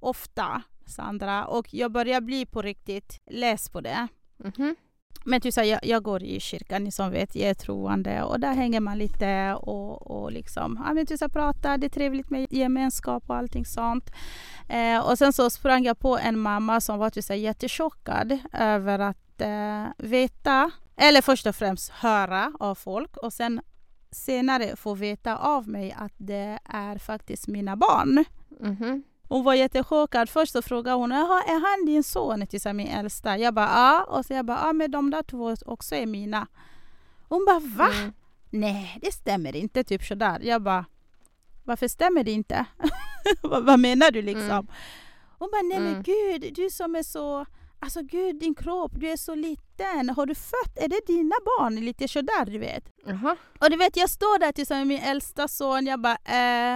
ofta, 0.00 0.62
Sandra. 0.86 1.46
Och 1.46 1.74
jag 1.74 1.92
börjar 1.92 2.20
bli 2.20 2.46
på 2.46 2.62
riktigt 2.62 3.18
less 3.30 3.68
på 3.68 3.80
det. 3.80 4.08
Mhm. 4.36 4.76
Men 5.24 5.40
typ 5.40 5.54
så 5.54 5.60
här, 5.60 5.68
jag, 5.68 5.80
jag 5.86 6.02
går 6.02 6.22
i 6.22 6.40
kyrkan, 6.40 6.84
ni 6.84 6.90
som 6.92 7.10
vet, 7.10 7.36
jag 7.36 7.50
är 7.50 7.54
troende 7.54 8.22
och 8.22 8.40
där 8.40 8.52
hänger 8.52 8.80
man 8.80 8.98
lite 8.98 9.54
och, 9.54 10.10
och 10.10 10.32
liksom, 10.32 10.82
ja 10.86 10.92
men 10.94 11.06
typ 11.06 11.18
så 11.18 11.24
här, 11.24 11.30
pratar, 11.30 11.78
det 11.78 11.86
är 11.86 11.88
trevligt 11.88 12.30
med 12.30 12.46
gemenskap 12.50 13.24
och 13.26 13.36
allting 13.36 13.64
sånt. 13.66 14.10
Eh, 14.68 14.98
och 14.98 15.18
sen 15.18 15.32
så 15.32 15.50
sprang 15.50 15.84
jag 15.84 15.98
på 15.98 16.18
en 16.18 16.38
mamma 16.38 16.80
som 16.80 16.98
var 16.98 17.10
typ 17.10 17.24
så 17.24 17.32
här, 17.32 17.40
jättechockad 17.40 18.38
över 18.52 18.98
att 18.98 19.40
eh, 19.40 19.86
veta, 19.98 20.70
eller 20.96 21.22
först 21.22 21.46
och 21.46 21.56
främst 21.56 21.90
höra 21.90 22.52
av 22.60 22.74
folk 22.74 23.16
och 23.16 23.32
sen 23.32 23.60
senare 24.12 24.76
få 24.76 24.94
veta 24.94 25.36
av 25.36 25.68
mig 25.68 25.92
att 25.98 26.12
det 26.16 26.58
är 26.64 26.98
faktiskt 26.98 27.48
mina 27.48 27.76
barn. 27.76 28.24
Mhm. 28.60 29.02
Hon 29.28 29.44
var 29.44 29.54
jättechockad. 29.54 30.28
Först 30.28 30.52
så 30.52 30.62
frågade 30.62 30.96
hon, 30.96 31.12
är 31.12 31.78
han 31.78 31.86
din 31.86 32.04
son? 32.04 32.46
Till 32.46 32.72
min 32.74 32.88
äldsta. 32.88 33.38
Jag 33.38 33.54
bara, 33.54 33.66
ja. 33.74 34.04
Och 34.08 34.26
så 34.26 34.32
jag 34.32 34.44
bara, 34.46 34.58
ja 34.66 34.72
men 34.72 34.90
de 34.90 35.10
där 35.10 35.22
två 35.22 35.56
också 35.66 35.94
är 35.94 36.06
mina. 36.06 36.46
Hon 37.28 37.44
bara, 37.46 37.60
va? 37.60 37.92
Mm. 37.94 38.12
Nej, 38.50 38.98
det 39.02 39.12
stämmer 39.12 39.56
inte. 39.56 39.84
Typ 39.84 40.04
sådär. 40.04 40.40
Jag 40.42 40.62
bara, 40.62 40.84
Varför 41.64 41.88
stämmer 41.88 42.24
det 42.24 42.30
inte? 42.30 42.64
vad, 43.42 43.64
vad 43.64 43.80
menar 43.80 44.10
du 44.10 44.22
liksom? 44.22 44.50
Mm. 44.50 44.66
Hon 45.38 45.48
bara, 45.52 45.62
nej 45.62 45.80
men 45.80 45.88
Mm. 45.92 46.02
gud, 46.02 46.52
du 46.54 46.70
som 46.70 46.96
är 46.96 47.02
så... 47.02 47.46
Alltså 47.82 48.02
gud, 48.02 48.38
din 48.40 48.54
kropp, 48.54 48.92
du 48.94 49.08
är 49.10 49.16
så 49.16 49.34
liten. 49.34 50.10
Har 50.10 50.26
du 50.26 50.34
fött? 50.34 50.76
Är 50.76 50.88
det 50.88 51.00
dina 51.06 51.34
barn? 51.44 51.74
Lite 51.74 52.08
sådär, 52.08 52.44
du 52.46 52.58
vet. 52.58 52.84
Jaha. 53.06 53.36
Och 53.60 53.70
du 53.70 53.76
vet, 53.76 53.96
jag 53.96 54.10
står 54.10 54.38
där 54.38 54.52
tillsammans 54.52 54.86
med 54.88 54.98
min 54.98 55.08
äldsta 55.10 55.48
son. 55.48 55.86
Jag 55.86 56.00
bara, 56.00 56.18
eh, 56.24 56.74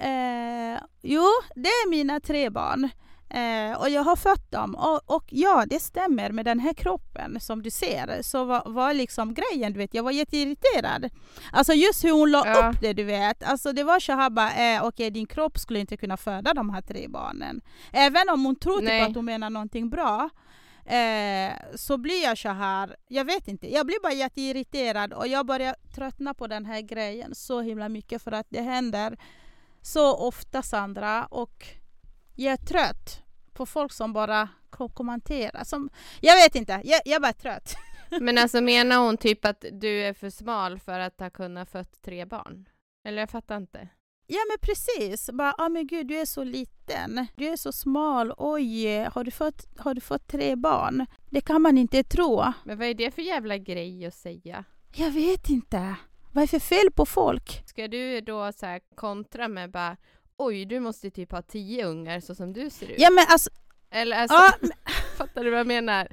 eh, 0.00 0.80
jo, 1.02 1.24
det 1.54 1.68
är 1.68 1.90
mina 1.90 2.20
tre 2.20 2.50
barn. 2.50 2.88
Eh, 3.30 3.80
och 3.80 3.88
jag 3.90 4.02
har 4.02 4.16
fött 4.16 4.50
dem. 4.50 4.74
Och, 4.74 5.00
och 5.16 5.24
ja, 5.28 5.64
det 5.66 5.80
stämmer 5.80 6.30
med 6.30 6.44
den 6.44 6.60
här 6.60 6.72
kroppen 6.74 7.40
som 7.40 7.62
du 7.62 7.70
ser. 7.70 8.22
Så 8.22 8.44
var, 8.44 8.62
var 8.66 8.94
liksom 8.94 9.34
grejen, 9.34 9.72
du 9.72 9.78
vet. 9.78 9.94
Jag 9.94 10.02
var 10.02 10.10
jätteirriterad. 10.10 11.10
Alltså 11.52 11.72
just 11.72 12.04
hur 12.04 12.12
hon 12.12 12.30
la 12.30 12.42
Ja. 12.46 12.68
upp 12.70 12.80
det, 12.80 12.92
du 12.92 13.04
vet. 13.04 13.42
Alltså 13.42 13.72
det 13.72 13.84
var 13.84 14.00
så 14.00 14.12
här 14.12 14.30
bara, 14.30 14.52
eh, 14.74 14.84
okej 14.84 15.10
din 15.10 15.26
kropp 15.26 15.58
skulle 15.58 15.80
inte 15.80 15.96
kunna 15.96 16.16
föda 16.16 16.54
de 16.54 16.70
här 16.70 16.82
tre 16.82 17.08
barnen. 17.08 17.60
Även 17.92 18.28
om 18.28 18.44
hon 18.44 18.56
tror 18.56 18.80
typ 18.80 19.08
att 19.08 19.14
hon 19.14 19.24
menar 19.24 19.50
någonting 19.50 19.90
bra. 19.90 20.30
Eh, 20.84 21.52
så 21.74 21.98
blir 21.98 22.22
jag 22.22 22.38
så 22.38 22.48
här, 22.48 22.96
jag 23.08 23.24
vet 23.24 23.48
inte, 23.48 23.72
jag 23.72 23.86
blir 23.86 24.02
bara 24.02 24.12
jätteirriterad 24.12 25.12
och 25.12 25.26
jag 25.28 25.46
börjar 25.46 25.74
tröttna 25.94 26.34
på 26.34 26.46
den 26.46 26.66
här 26.66 26.80
grejen 26.80 27.34
så 27.34 27.60
himla 27.60 27.88
mycket 27.88 28.22
för 28.22 28.32
att 28.32 28.46
det 28.48 28.60
händer 28.60 29.16
så 29.82 30.16
ofta 30.16 30.62
Sandra 30.62 31.26
och 31.26 31.66
jag 32.36 32.52
är 32.52 32.56
trött 32.56 33.22
på 33.52 33.66
folk 33.66 33.92
som 33.92 34.12
bara 34.12 34.48
ko- 34.70 34.88
kommenterar. 34.88 35.64
Som, 35.64 35.90
jag 36.20 36.36
vet 36.36 36.54
inte, 36.54 36.80
jag, 36.84 37.00
jag 37.04 37.16
är 37.16 37.20
bara 37.20 37.32
trött. 37.32 37.76
Men 38.20 38.38
alltså 38.38 38.60
menar 38.60 38.98
hon 38.98 39.16
typ 39.16 39.44
att 39.44 39.64
du 39.72 40.02
är 40.02 40.12
för 40.12 40.30
smal 40.30 40.78
för 40.78 40.98
att 41.00 41.20
ha 41.20 41.30
kunnat 41.30 41.70
fött 41.70 42.02
tre 42.02 42.24
barn? 42.24 42.68
Eller 43.04 43.18
jag 43.18 43.30
fattar 43.30 43.56
inte. 43.56 43.88
Ja 44.28 44.38
men 44.50 44.58
precis, 44.60 45.30
bara 45.32 45.54
ah, 45.58 45.68
men 45.68 45.86
gud 45.86 46.06
du 46.06 46.20
är 46.20 46.24
så 46.24 46.44
liten, 46.44 47.26
du 47.36 47.46
är 47.46 47.56
så 47.56 47.72
smal, 47.72 48.32
oj 48.36 48.86
har 49.12 49.24
du 49.24 49.30
fått, 49.30 49.66
har 49.78 49.94
du 49.94 50.00
fått 50.00 50.26
tre 50.26 50.56
barn? 50.56 51.06
Det 51.30 51.40
kan 51.40 51.62
man 51.62 51.78
inte 51.78 52.02
tro. 52.04 52.44
Men 52.64 52.78
vad 52.78 52.88
är 52.88 52.94
det 52.94 53.10
för 53.10 53.22
jävla 53.22 53.58
grej 53.58 54.06
att 54.06 54.14
säga? 54.14 54.64
Jag 54.94 55.10
vet 55.10 55.48
inte. 55.50 55.96
Vad 56.32 56.42
är 56.42 56.48
för 56.48 56.58
fel 56.58 56.92
på 56.94 57.06
folk? 57.06 57.62
Ska 57.66 57.88
du 57.88 58.20
då 58.20 58.52
så 58.52 58.66
här 58.66 58.80
kontra 58.94 59.48
med 59.48 59.70
bara 59.70 59.96
oj, 60.38 60.64
du 60.64 60.80
måste 60.80 61.10
typ 61.10 61.32
ha 61.32 61.42
tio 61.42 61.84
ungar 61.86 62.20
så 62.20 62.34
som 62.34 62.52
du 62.52 62.70
ser 62.70 62.86
ut? 62.90 62.94
Ja 62.98 63.10
men 63.10 63.24
alltså, 63.28 63.50
Eller 63.90 64.16
alltså, 64.16 64.36
men- 64.60 64.70
fattar 65.16 65.44
du 65.44 65.50
vad 65.50 65.60
jag 65.60 65.66
menar? 65.66 66.08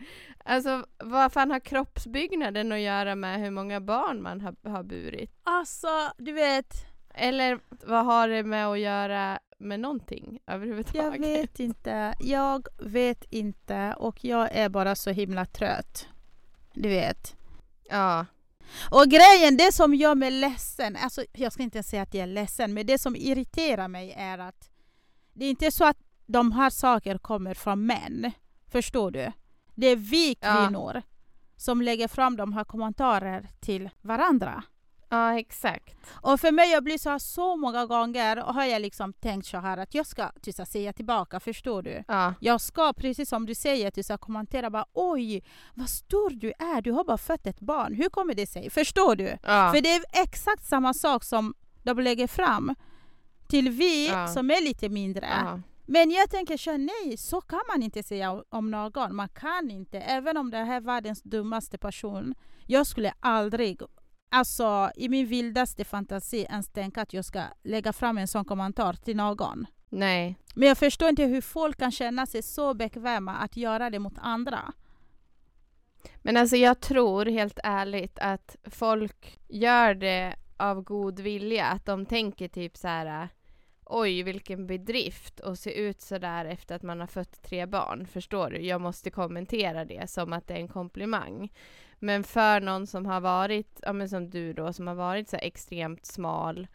Alltså, 0.45 0.85
vad 0.97 1.33
fan 1.33 1.51
har 1.51 1.59
kroppsbyggnaden 1.59 2.71
att 2.71 2.79
göra 2.79 3.15
med 3.15 3.39
hur 3.39 3.51
många 3.51 3.81
barn 3.81 4.21
man 4.21 4.41
har, 4.41 4.55
har 4.69 4.83
burit? 4.83 5.31
alltså 5.43 5.87
du 6.17 6.31
vet, 6.31 6.85
Eller 7.13 7.59
vad 7.85 8.05
har 8.05 8.27
det 8.27 8.43
med 8.43 8.67
att 8.67 8.79
göra 8.79 9.39
med 9.57 9.79
någonting 9.79 10.39
överhuvudtaget? 10.47 11.13
jag 11.13 11.19
vet 11.19 11.59
inte. 11.59 12.13
Jag 12.19 12.67
vet 12.79 13.23
inte 13.29 13.95
och 13.97 14.25
jag 14.25 14.49
är 14.51 14.69
bara 14.69 14.95
så 14.95 15.09
himla 15.09 15.45
trött. 15.45 16.07
Du 16.73 16.89
vet. 16.89 17.35
Ja, 17.89 18.25
Och 18.91 19.05
grejen, 19.07 19.57
det 19.57 19.71
som 19.71 19.93
gör 19.93 20.15
mig 20.15 20.31
ledsen, 20.31 20.95
alltså 20.95 21.23
jag 21.33 21.53
ska 21.53 21.63
inte 21.63 21.83
säga 21.83 22.01
att 22.01 22.13
jag 22.13 22.23
är 22.23 22.27
ledsen, 22.27 22.73
men 22.73 22.85
det 22.85 22.97
som 22.97 23.15
irriterar 23.15 23.87
mig 23.87 24.13
är 24.17 24.37
att 24.37 24.69
det 25.33 25.45
är 25.45 25.49
inte 25.49 25.71
så 25.71 25.85
att 25.85 25.97
de 26.25 26.51
här 26.51 26.69
sakerna 26.69 27.19
kommer 27.19 27.53
från 27.53 27.85
män. 27.85 28.31
Förstår 28.71 29.11
du? 29.11 29.31
Det 29.75 29.87
är 29.87 29.95
vi 29.95 30.35
Ja. 30.41 30.65
kvinnor 30.65 31.01
som 31.57 31.81
lägger 31.81 32.07
fram 32.07 32.37
de 32.37 32.53
här 32.53 32.63
kommentarer 32.63 33.49
till 33.59 33.89
varandra. 34.01 34.63
Ja 35.13 35.39
exakt. 35.39 35.95
Och 36.11 36.39
för 36.39 36.51
mig, 36.51 36.71
jag 36.71 36.83
blir 36.83 36.97
så 36.97 37.09
här 37.09 37.19
så 37.19 37.55
många 37.55 37.85
gånger 37.85 38.43
och 38.43 38.53
har 38.53 38.65
jag 38.65 38.81
liksom 38.81 39.13
tänkt 39.13 39.47
så 39.47 39.57
här 39.57 39.77
att 39.77 39.93
jag 39.93 40.07
ska 40.07 40.23
här, 40.23 40.65
säga 40.65 40.93
tillbaka, 40.93 41.39
förstår 41.39 41.81
du? 41.81 42.03
Ja, 42.07 42.33
Jag 42.39 42.61
ska, 42.61 42.93
precis 42.93 43.29
som 43.29 43.45
du 43.45 43.55
säger, 43.55 44.03
så 44.03 44.13
här, 44.13 44.17
kommentera 44.17 44.69
bara 44.69 44.85
oj, 44.93 45.43
vad 45.73 45.89
stor 45.89 46.29
du 46.29 46.47
är, 46.59 46.81
du 46.81 46.91
har 46.91 47.03
bara 47.03 47.17
fött 47.17 47.47
ett 47.47 47.59
barn, 47.59 47.93
hur 47.93 48.09
kommer 48.09 48.33
det 48.33 48.47
sig? 48.47 48.69
Förstår 48.69 49.15
du? 49.15 49.37
ja. 49.43 49.71
För 49.75 49.81
det 49.81 49.93
är 49.93 50.03
exakt 50.23 50.65
samma 50.65 50.93
sak 50.93 51.23
som 51.23 51.53
de 51.83 51.99
lägger 51.99 52.27
fram 52.27 52.75
till 53.47 53.69
vi 53.69 54.07
Ja. 54.07 54.27
som 54.27 54.51
är 54.51 54.63
lite 54.63 54.89
mindre. 54.89 55.27
ja. 55.29 55.59
Men 55.85 56.11
jag 56.11 56.29
tänker 56.29 56.57
så 56.57 56.77
nej, 56.77 57.17
så 57.17 57.41
kan 57.41 57.61
man 57.67 57.83
inte 57.83 58.03
säga 58.03 58.43
om 58.49 58.71
någon. 58.71 59.15
Man 59.15 59.29
kan 59.29 59.71
inte, 59.71 59.99
även 59.99 60.37
om 60.37 60.51
det 60.51 60.57
här 60.57 60.75
är 60.75 60.81
världens 60.81 61.21
dummaste 61.21 61.77
person. 61.77 62.35
Jag 62.67 62.87
skulle 62.87 63.13
aldrig, 63.19 63.81
alltså 64.33 64.91
i 64.95 65.09
min 65.09 65.25
vildaste 65.27 65.83
fantasi 65.85 66.45
ens 66.49 66.69
tänka 66.69 67.01
att 67.01 67.13
jag 67.13 67.25
ska 67.25 67.43
lägga 67.63 67.93
fram 67.93 68.17
en 68.17 68.27
sån 68.27 68.45
kommentar 68.45 68.93
till 68.93 69.15
någon. 69.15 69.65
Nej. 69.89 70.37
Men 70.55 70.67
jag 70.67 70.77
förstår 70.77 71.09
inte 71.09 71.23
hur 71.23 71.41
folk 71.41 71.77
kan 71.77 71.91
känna 71.91 72.25
sig 72.25 72.43
så 72.43 72.73
bekväma 72.73 73.35
att 73.35 73.57
göra 73.57 73.89
det 73.89 73.99
mot 73.99 74.17
andra. 74.17 74.73
Men 76.21 76.37
alltså 76.37 76.55
jag 76.55 76.79
tror 76.79 77.25
helt 77.25 77.59
ärligt 77.63 78.19
att 78.19 78.55
folk 78.63 79.39
gör 79.47 79.93
det 79.93 80.35
av 80.57 80.81
god 80.81 81.19
vilja. 81.19 81.65
Att 81.65 81.85
de 81.85 82.05
tänker 82.05 82.47
typ 82.47 82.77
så 82.77 82.87
här. 82.87 83.29
Oj, 83.85 84.23
vilken 84.23 84.67
bedrift 84.67 85.41
att 85.41 85.59
se 85.59 85.73
ut 85.73 86.01
så 86.01 86.17
där 86.17 86.45
efter 86.45 86.75
att 86.75 86.83
man 86.83 86.99
har 86.99 87.07
fött 87.07 87.41
tre 87.41 87.65
barn. 87.65 88.07
Förstår 88.07 88.49
du? 88.49 88.61
Jag 88.61 88.81
måste 88.81 89.09
kommentera 89.09 89.85
det 89.85 90.09
som 90.09 90.33
att 90.33 90.47
det 90.47 90.53
är 90.53 90.59
en 90.59 90.67
komplimang. 90.67 91.51
Men 92.03 92.23
för 92.23 92.61
någon 92.61 92.87
som 92.87 93.05
har 93.05 93.21
varit, 93.21 93.79
ja 93.81 93.93
men 93.93 94.09
som 94.09 94.29
du 94.29 94.53
då, 94.53 94.73
som 94.73 94.87
har 94.87 94.95
varit 94.95 95.29
så 95.29 95.35
här 95.35 95.43
extremt 95.43 96.05
smal 96.05 96.67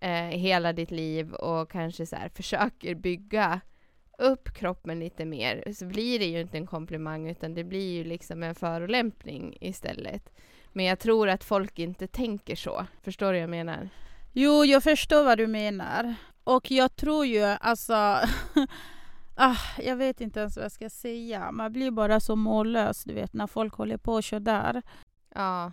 eh, 0.00 0.10
hela 0.12 0.72
ditt 0.72 0.90
liv 0.90 1.32
och 1.32 1.70
kanske 1.70 2.06
så 2.06 2.16
här 2.16 2.28
försöker 2.28 2.94
bygga 2.94 3.60
upp 4.18 4.54
kroppen 4.54 5.00
lite 5.00 5.24
mer 5.24 5.72
så 5.72 5.86
blir 5.86 6.18
det 6.18 6.24
ju 6.24 6.40
inte 6.40 6.58
en 6.58 6.66
komplimang 6.66 7.28
utan 7.28 7.54
det 7.54 7.64
blir 7.64 7.92
ju 7.92 8.04
liksom 8.04 8.42
en 8.42 8.54
förolämpning 8.54 9.56
istället. 9.60 10.32
Men 10.72 10.84
jag 10.84 10.98
tror 10.98 11.28
att 11.28 11.44
folk 11.44 11.78
inte 11.78 12.06
tänker 12.06 12.56
så. 12.56 12.86
Förstår 13.02 13.26
du 13.26 13.32
vad 13.32 13.42
jag 13.42 13.50
menar? 13.50 13.88
Jo, 14.32 14.64
jag 14.64 14.82
förstår 14.82 15.24
vad 15.24 15.38
du 15.38 15.46
menar. 15.46 16.14
Och 16.44 16.70
jag 16.70 16.96
tror 16.96 17.26
ju 17.26 17.42
alltså... 17.44 18.18
ah, 19.34 19.56
jag 19.78 19.96
vet 19.96 20.20
inte 20.20 20.40
ens 20.40 20.56
vad 20.56 20.64
jag 20.64 20.72
ska 20.72 20.90
säga. 20.90 21.52
Man 21.52 21.72
blir 21.72 21.90
bara 21.90 22.20
så 22.20 22.36
mållös 22.36 23.04
du 23.04 23.14
vet 23.14 23.32
när 23.32 23.46
folk 23.46 23.74
håller 23.74 23.96
på 23.96 24.22
så 24.22 24.38
där. 24.38 24.82
Ja. 25.34 25.72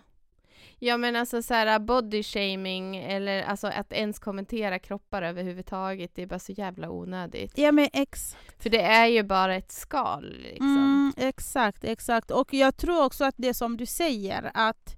Ja 0.78 0.96
men 0.96 1.16
alltså 1.16 1.42
så 1.42 1.54
här 1.54 1.78
body 1.78 2.22
shaming 2.22 2.96
eller 2.96 3.42
alltså 3.42 3.66
att 3.66 3.92
ens 3.92 4.18
kommentera 4.18 4.78
kroppar 4.78 5.22
överhuvudtaget 5.22 6.14
det 6.14 6.22
är 6.22 6.26
bara 6.26 6.38
så 6.38 6.52
jävla 6.52 6.90
onödigt. 6.90 7.58
Ja 7.58 7.72
men 7.72 7.88
ex 7.92 8.36
För 8.58 8.70
det 8.70 8.82
är 8.82 9.06
ju 9.06 9.22
bara 9.22 9.54
ett 9.54 9.72
skal 9.72 10.36
liksom. 10.42 10.76
mm, 10.76 11.12
exakt, 11.16 11.84
exakt. 11.84 12.30
Och 12.30 12.54
jag 12.54 12.76
tror 12.76 13.04
också 13.04 13.24
att 13.24 13.34
det 13.38 13.54
som 13.54 13.76
du 13.76 13.86
säger 13.86 14.50
att 14.54 14.96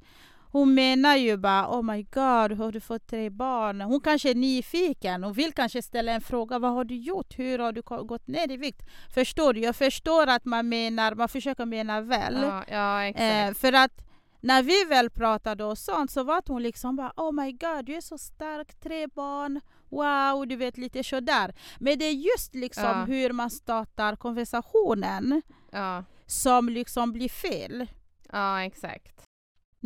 hon 0.54 0.75
menar 0.75 1.16
ju 1.16 1.37
bara 1.37 1.68
oh 1.68 1.82
my 1.82 2.02
god, 2.02 2.58
har 2.58 2.73
du 2.73 2.80
fått 2.80 3.06
tre 3.06 3.30
barn? 3.30 3.80
Hon 3.80 4.00
kanske 4.00 4.30
är 4.30 4.34
nyfiken. 4.34 5.25
Hon 5.25 5.32
vill 5.32 5.52
kanske 5.52 5.82
ställa 5.82 6.12
en 6.12 6.20
fråga. 6.20 6.58
Vad 6.58 6.73
har 6.73 6.84
du 6.84 6.96
gjort? 6.96 7.38
Hur 7.38 7.58
har 7.58 7.73
du 7.73 7.82
gått 7.82 8.26
ner 8.26 8.50
i 8.50 8.56
vikt? 8.56 8.82
Förstår 9.14 9.52
du? 9.52 9.61
Jag 9.61 9.76
förstår 9.76 10.26
att 10.26 10.44
man 10.44 10.68
menar, 10.68 11.14
man 11.14 11.28
försöker 11.28 11.64
mena 11.64 12.00
väl. 12.00 12.38
Ja, 12.42 12.64
ja. 12.68 13.04
Eh, 13.04 13.54
för 13.54 13.73
att 13.73 14.04
när 14.40 14.62
vi 14.62 14.84
väl 14.84 15.11
pratade 15.11 15.64
och 15.64 15.78
sånt 15.78 16.11
så 16.11 16.23
var 16.23 16.42
hon 16.46 16.62
liksom 16.62 16.96
bara 16.96 17.12
Oh 17.16 17.32
my 17.32 17.52
god, 17.52 17.84
du 17.84 17.94
är 17.94 18.00
så 18.00 18.18
stark, 18.18 18.80
tre 18.80 19.06
barn, 19.06 19.61
wow, 19.90 20.46
du 20.46 20.56
vet 20.56 20.78
lite 20.78 21.04
sådär. 21.04 21.54
Men 21.78 21.99
det 21.99 22.04
är 22.04 22.12
just 22.12 22.54
liksom 22.54 22.84
Ja. 22.84 23.04
hur 23.04 23.32
man 23.32 23.50
startar 23.50 24.16
konversationen 24.16 25.42
ja. 25.70 26.04
som 26.26 26.68
liksom 26.68 27.12
blir 27.12 27.28
fel. 27.28 27.87
ja 28.32 28.62
exakt. 28.62 29.25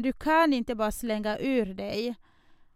Du 0.02 0.12
kan 0.12 0.52
inte 0.52 0.75
bara 0.75 0.93
slänga 0.93 1.38
ur 1.38 1.75
dig 1.75 2.14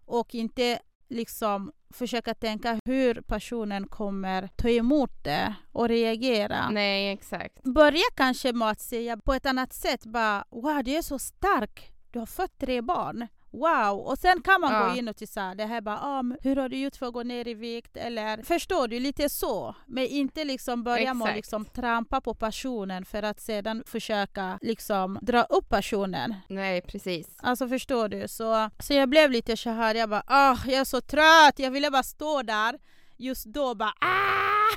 och 0.05 0.35
inte 0.35 0.79
liksom 1.09 1.73
försöka 1.91 2.35
tänka 2.35 2.81
hur 2.85 3.21
personen 3.21 3.89
kommer 3.89 4.49
ta 4.57 4.69
emot 4.69 5.25
det 5.25 5.55
och 5.73 5.89
reagera. 5.89 6.71
Nej 6.71 7.13
exakt. 7.13 7.63
Börja 7.63 8.03
kanske 8.15 8.53
med 8.53 8.69
att 8.69 8.81
säga 8.81 9.17
på 9.17 9.35
ett 9.35 9.47
annat 9.47 9.73
sätt 9.73 10.07
bara 10.07 10.45
wow, 10.51 10.83
du 10.85 10.91
är 10.91 11.03
så 11.03 11.19
stark. 11.19 11.93
Du 12.11 12.19
har 12.19 12.27
fött 12.27 12.59
tre 12.59 12.81
barn. 12.81 13.27
Wow! 13.53 13.99
Och 14.01 14.19
sen 14.19 14.43
kan 14.43 14.61
man 14.61 14.73
Ja. 14.73 14.89
gå 14.89 14.97
in 14.99 15.09
och 15.09 15.17
säga 15.29 15.55
det 15.55 15.65
här 15.67 15.81
bara, 15.81 15.99
ah, 16.03 16.25
hur 16.41 16.57
har 16.57 16.69
du 16.69 16.77
gjort 16.77 16.97
för 16.97 17.07
att 17.07 17.13
gå 17.13 17.23
ner 17.23 17.49
i 17.49 17.55
vikt? 17.55 17.97
Eller 17.97 18.43
förstår 18.43 18.89
du? 18.89 19.01
Lite 19.01 19.29
så. 19.29 19.75
Men 19.87 20.05
inte 20.07 20.45
liksom 20.45 20.83
börja 20.85 21.15
med 21.15 21.29
att 21.29 21.37
liksom 21.37 21.65
trampa 21.65 22.21
på 22.21 22.35
personen 22.35 23.05
för 23.05 23.23
att 23.23 23.41
sedan 23.41 23.83
försöka 23.87 24.59
liksom 24.63 25.19
dra 25.23 25.43
upp 25.43 25.69
personen. 25.69 26.35
Nej 26.49 26.81
precis. 26.83 27.29
Alltså 27.39 27.69
förstår 27.69 28.09
du? 28.09 28.29
Så, 28.29 28.71
så 28.79 28.95
jag 28.95 29.09
blev 29.09 29.31
lite 29.31 29.57
så 29.57 29.71
här, 29.71 29.95
jag 29.95 30.09
bara 30.11 30.23
ah, 30.27 30.57
jag 30.67 30.81
är 30.81 30.85
så 30.85 31.01
trött, 31.01 31.59
jag 31.59 31.71
ville 31.71 31.91
bara 31.91 32.03
stå 32.03 32.43
där 32.43 32.79
just 33.17 33.45
då 33.47 33.75
bara 33.75 33.95
ah! 34.01 34.77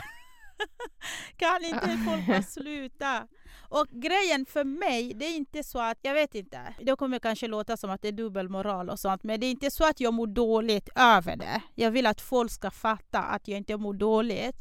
Kan 1.37 1.63
inte 1.65 1.97
folk 2.05 2.27
bara 2.27 2.41
sluta? 2.57 3.27
Och 3.59 3.87
grejen 3.89 4.45
för 4.45 4.63
mig, 4.63 5.13
det 5.13 5.25
är 5.25 5.35
inte 5.35 5.63
så 5.63 5.79
att, 5.79 5.97
jag 6.01 6.13
vet 6.13 6.35
inte, 6.35 6.59
det 6.79 6.95
kommer 6.95 7.19
kanske 7.19 7.47
låta 7.47 7.77
som 7.77 7.89
att 7.89 8.01
det 8.01 8.07
är 8.07 8.11
dubbelmoral 8.11 8.89
och 8.89 8.99
sånt, 8.99 9.23
men 9.23 9.39
det 9.39 9.45
är 9.45 9.51
inte 9.51 9.71
så 9.71 9.89
att 9.89 9.99
jag 9.99 10.13
mår 10.13 10.27
dåligt 10.27 10.89
över 10.95 11.35
det. 11.35 11.61
Jag 11.75 11.91
vill 11.91 12.05
att 12.05 12.21
folk 12.21 12.51
ska 12.51 12.71
fatta 12.71 13.19
att 13.19 13.47
jag 13.47 13.57
inte 13.57 13.77
mår 13.77 13.93
dåligt 13.93 14.55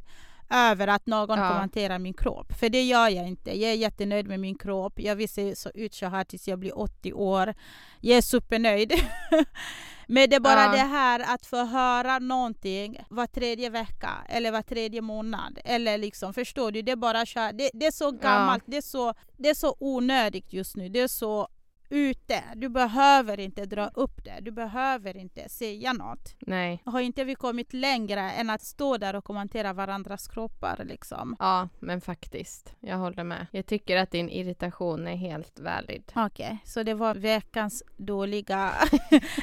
över 0.54 0.86
att 0.86 1.06
någon 1.06 1.38
ja. 1.38 1.48
kommenterar 1.48 1.98
min 1.98 2.14
kropp. 2.14 2.52
För 2.58 2.68
det 2.68 2.82
gör 2.82 3.08
jag 3.08 3.28
inte. 3.28 3.60
Jag 3.60 3.70
är 3.70 3.74
jättenöjd 3.74 4.28
med 4.28 4.40
min 4.40 4.54
kropp. 4.54 4.92
Jag 4.96 5.16
vill 5.16 5.28
se 5.28 5.56
så 5.56 5.70
ut 5.74 5.94
så 5.94 6.06
här 6.06 6.24
tills 6.24 6.48
jag 6.48 6.58
blir 6.58 6.78
80 6.78 7.12
år. 7.12 7.54
Jag 8.00 8.18
är 8.18 8.22
supernöjd. 8.22 8.92
Men 10.06 10.30
det 10.30 10.36
är 10.36 10.40
bara 10.40 10.64
ja. 10.64 10.72
det 10.72 10.78
här 10.78 11.34
att 11.34 11.46
få 11.46 11.64
höra 11.64 12.18
någonting 12.18 13.04
var 13.08 13.26
tredje 13.26 13.70
vecka 13.70 14.10
eller 14.28 14.52
var 14.52 14.62
tredje 14.62 15.00
månad. 15.00 15.58
Eller 15.64 15.98
liksom, 15.98 16.34
förstår 16.34 16.72
du? 16.72 16.82
Det 16.82 16.92
är 16.92 16.96
bara 16.96 17.52
det, 17.52 17.70
det 17.74 17.86
är 17.86 17.90
så 17.90 18.10
gammalt, 18.10 18.62
ja. 18.66 18.70
det, 18.70 18.76
är 18.76 18.82
så, 18.82 19.14
det 19.36 19.48
är 19.48 19.54
så 19.54 19.76
onödigt 19.80 20.52
just 20.52 20.76
nu. 20.76 20.88
Det 20.88 21.00
är 21.00 21.08
så 21.08 21.48
ute. 21.94 22.42
Du 22.56 22.68
behöver 22.68 23.40
inte 23.40 23.66
dra 23.66 23.90
upp 23.94 24.24
det. 24.24 24.38
Du 24.40 24.50
behöver 24.50 25.16
inte 25.16 25.48
säga 25.48 25.92
något. 25.92 26.34
Nej. 26.38 26.82
Har 26.84 27.00
inte 27.00 27.24
vi 27.24 27.34
kommit 27.34 27.72
längre 27.72 28.20
än 28.20 28.50
att 28.50 28.62
stå 28.62 28.96
där 28.96 29.16
och 29.16 29.24
kommentera 29.24 29.72
varandras 29.72 30.28
kroppar 30.28 30.84
liksom? 30.84 31.36
Ja, 31.38 31.68
men 31.80 32.00
faktiskt. 32.00 32.74
Jag 32.80 32.96
håller 32.96 33.24
med. 33.24 33.46
Jag 33.50 33.66
tycker 33.66 33.96
att 33.96 34.10
din 34.10 34.28
irritation 34.28 35.06
är 35.06 35.16
helt 35.16 35.60
valid. 35.60 36.12
Okej, 36.16 36.26
okay, 36.26 36.56
så 36.64 36.82
det 36.82 36.94
var 36.94 37.14
veckans 37.14 37.82
dåliga... 37.96 38.72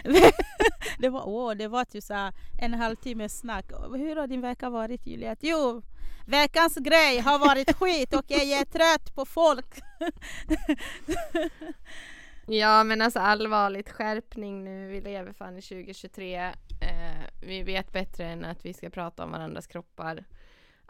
det 0.99 1.09
var, 1.09 1.21
oh, 1.21 1.55
det 1.55 1.67
var 1.67 1.85
typ 1.85 2.03
så 2.03 2.31
en 2.61 2.73
halvtimme 2.73 3.29
snack. 3.29 3.65
Hur 3.95 4.15
har 4.15 4.27
din 4.27 4.41
vecka 4.41 4.69
varit 4.69 5.07
Juliet? 5.07 5.39
Jo, 5.41 5.81
veckans 6.27 6.75
grej 6.75 7.19
har 7.19 7.39
varit 7.39 7.75
skit 7.75 8.15
och 8.15 8.25
jag 8.27 8.41
är 8.41 8.65
trött 8.65 9.15
på 9.15 9.25
folk. 9.25 9.81
Ja 12.47 12.83
men 12.83 13.01
alltså 13.01 13.19
allvarligt, 13.19 13.89
skärpning 13.89 14.63
nu. 14.63 14.87
Vi 14.87 15.01
lever 15.01 15.33
fan 15.33 15.57
i 15.57 15.61
2023. 15.61 16.35
Eh, 16.81 17.25
vi 17.41 17.63
vet 17.63 17.91
bättre 17.91 18.25
än 18.25 18.45
att 18.45 18.65
vi 18.65 18.73
ska 18.73 18.89
prata 18.89 19.23
om 19.23 19.31
varandras 19.31 19.67
kroppar. 19.67 20.23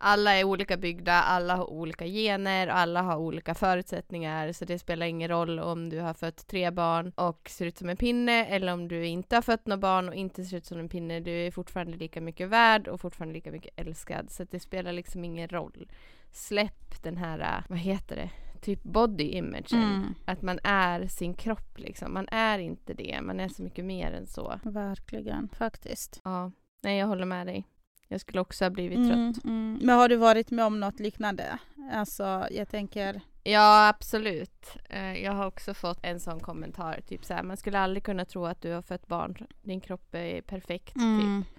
Alla 0.04 0.36
är 0.36 0.44
olika 0.44 0.78
byggda, 0.78 1.14
alla 1.14 1.56
har 1.56 1.70
olika 1.70 2.06
gener, 2.06 2.68
alla 2.68 3.02
har 3.02 3.18
olika 3.18 3.56
förutsättningar. 3.56 4.52
Så 4.52 4.66
det 4.66 4.80
spelar 4.80 5.06
ingen 5.06 5.30
roll 5.30 5.60
om 5.60 5.90
du 5.90 6.00
har 6.00 6.14
fött 6.14 6.48
tre 6.48 6.72
barn 6.72 7.12
och 7.16 7.50
ser 7.50 7.66
ut 7.66 7.78
som 7.78 7.90
en 7.90 7.98
pinne 7.98 8.46
eller 8.46 8.74
om 8.74 8.88
du 8.88 9.06
inte 9.06 9.36
har 9.36 9.42
fött 9.42 9.66
några 9.66 9.78
barn 9.78 10.10
och 10.10 10.16
inte 10.16 10.44
ser 10.44 10.58
ut 10.58 10.66
som 10.66 10.80
en 10.80 10.90
pinne. 10.90 11.20
Du 11.20 11.32
är 11.32 11.52
fortfarande 11.52 11.98
lika 11.98 12.22
mycket 12.22 12.50
värd 12.50 12.88
och 12.88 13.02
fortfarande 13.02 13.34
lika 13.34 13.52
mycket 13.52 13.80
älskad. 13.80 14.30
Så 14.30 14.44
det 14.44 14.60
spelar 14.60 14.92
liksom 14.92 15.24
ingen 15.24 15.48
roll. 15.48 15.88
Släpp 16.32 17.04
den 17.04 17.18
här, 17.18 17.64
vad 17.70 17.80
heter 17.80 18.16
det? 18.16 18.30
Typ 18.62 18.84
body 18.84 19.24
imagen. 19.24 19.84
Mm. 19.84 20.14
Att 20.26 20.42
man 20.42 20.60
är 20.64 21.08
sin 21.08 21.34
kropp 21.34 21.80
liksom. 21.80 22.14
Man 22.14 22.28
är 22.32 22.60
inte 22.60 22.94
det. 22.94 23.22
Man 23.22 23.40
är 23.40 23.48
så 23.48 23.64
mycket 23.64 23.86
mer 23.86 24.12
än 24.12 24.28
så. 24.28 24.60
Verkligen, 24.64 25.50
faktiskt. 25.50 26.22
Ja, 26.24 26.52
nej 26.84 27.00
jag 27.00 27.08
håller 27.08 27.26
med 27.26 27.48
dig. 27.48 27.66
Jag 28.08 28.22
skulle 28.22 28.42
också 28.42 28.66
ha 28.66 28.70
blivit 28.70 28.98
mm, 28.98 29.34
trött. 29.34 29.44
Mm. 29.46 29.80
Men 29.82 29.98
har 29.98 30.10
du 30.10 30.16
varit 30.16 30.52
med 30.52 30.66
om 30.66 30.80
något 30.80 31.00
liknande? 31.00 31.58
Alltså, 31.94 32.48
jag 32.52 32.70
tänker... 32.70 33.22
Ja, 33.44 33.88
absolut. 33.88 34.78
Eh, 34.90 35.24
jag 35.24 35.32
har 35.32 35.46
också 35.46 35.74
fått 35.74 36.00
en 36.04 36.20
sån 36.20 36.40
kommentar. 36.40 37.02
Typ 37.08 37.26
så 37.26 37.34
här, 37.34 37.44
man 37.44 37.58
skulle 37.58 37.80
aldrig 37.80 38.04
kunna 38.04 38.26
tro 38.26 38.46
att 38.46 38.62
du 38.62 38.72
har 38.72 38.82
fött 38.82 39.08
barn. 39.08 39.48
Din 39.62 39.82
kropp 39.82 40.16
är 40.16 40.42
perfekt. 40.42 40.96
Mm. 40.96 41.44
Typ. 41.44 41.58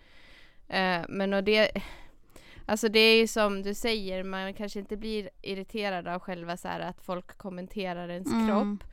Eh, 0.68 1.00
men 1.09 1.35
och 1.35 1.44
det, 1.44 1.71
Alltså 2.66 2.88
det 2.88 3.00
är 3.00 3.16
ju 3.16 3.26
som 3.26 3.62
du 3.62 3.75
säger, 3.75 4.25
man 4.25 4.54
kanske 4.54 4.78
inte 4.78 4.97
blir 4.97 5.31
irriterad 5.42 6.09
av 6.09 6.21
själva 6.21 6.57
så 6.57 6.69
här 6.69 6.81
att 6.81 7.00
folk 7.00 7.38
kommenterar 7.38 8.09
ens 8.09 8.33
mm. 8.33 8.49
kropp. 8.49 8.85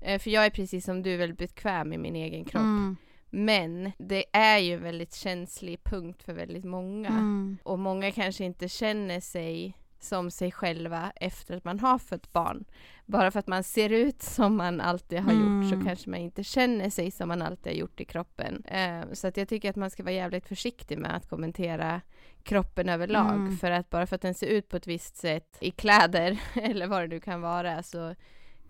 Eh, 0.00 0.18
för 0.18 0.30
jag 0.30 0.46
är 0.46 0.50
precis 0.50 0.84
som 0.84 1.02
du 1.02 1.16
väldigt 1.16 1.38
bekväm 1.38 1.92
i 1.92 1.98
min 1.98 2.16
egen 2.16 2.44
kropp. 2.44 2.62
Mm. 2.62 2.96
Men 3.30 3.92
det 3.98 4.24
är 4.32 4.58
ju 4.58 4.74
en 4.74 4.82
väldigt 4.82 5.14
känslig 5.14 5.84
punkt 5.84 6.22
för 6.22 6.32
väldigt 6.32 6.64
många. 6.64 7.08
Mm. 7.08 7.58
Och 7.62 7.78
många 7.78 8.10
kanske 8.10 8.44
inte 8.44 8.68
känner 8.68 9.20
sig 9.20 9.76
som 10.04 10.30
sig 10.30 10.52
själva 10.52 11.12
efter 11.16 11.56
att 11.56 11.64
man 11.64 11.80
har 11.80 11.98
fött 11.98 12.32
barn. 12.32 12.64
Bara 13.06 13.30
för 13.30 13.38
att 13.38 13.46
man 13.46 13.64
ser 13.64 13.90
ut 13.90 14.22
som 14.22 14.56
man 14.56 14.80
alltid 14.80 15.18
har 15.18 15.32
mm. 15.32 15.62
gjort 15.62 15.70
så 15.70 15.74
mm. 15.74 15.86
kanske 15.86 16.10
man 16.10 16.20
inte 16.20 16.44
känner 16.44 16.90
sig 16.90 17.10
som 17.10 17.28
man 17.28 17.42
alltid 17.42 17.72
har 17.72 17.78
gjort 17.78 18.00
i 18.00 18.04
kroppen. 18.04 18.64
Eh, 18.64 19.02
så 19.12 19.26
att 19.26 19.36
jag 19.36 19.48
tycker 19.48 19.70
att 19.70 19.76
man 19.76 19.90
ska 19.90 20.02
vara 20.02 20.14
jävligt 20.14 20.48
försiktig 20.48 20.98
med 20.98 21.16
att 21.16 21.28
kommentera 21.28 22.00
kroppen 22.42 22.88
överlag. 22.88 23.34
Mm. 23.34 23.56
För 23.56 23.70
att 23.70 23.90
bara 23.90 24.06
för 24.06 24.16
att 24.16 24.22
den 24.22 24.34
ser 24.34 24.46
ut 24.46 24.68
på 24.68 24.76
ett 24.76 24.86
visst 24.86 25.16
sätt 25.16 25.56
i 25.60 25.70
kläder 25.70 26.40
eller 26.54 26.86
vad 26.86 27.02
det 27.02 27.06
nu 27.06 27.20
kan 27.20 27.40
vara 27.40 27.82
så 27.82 28.14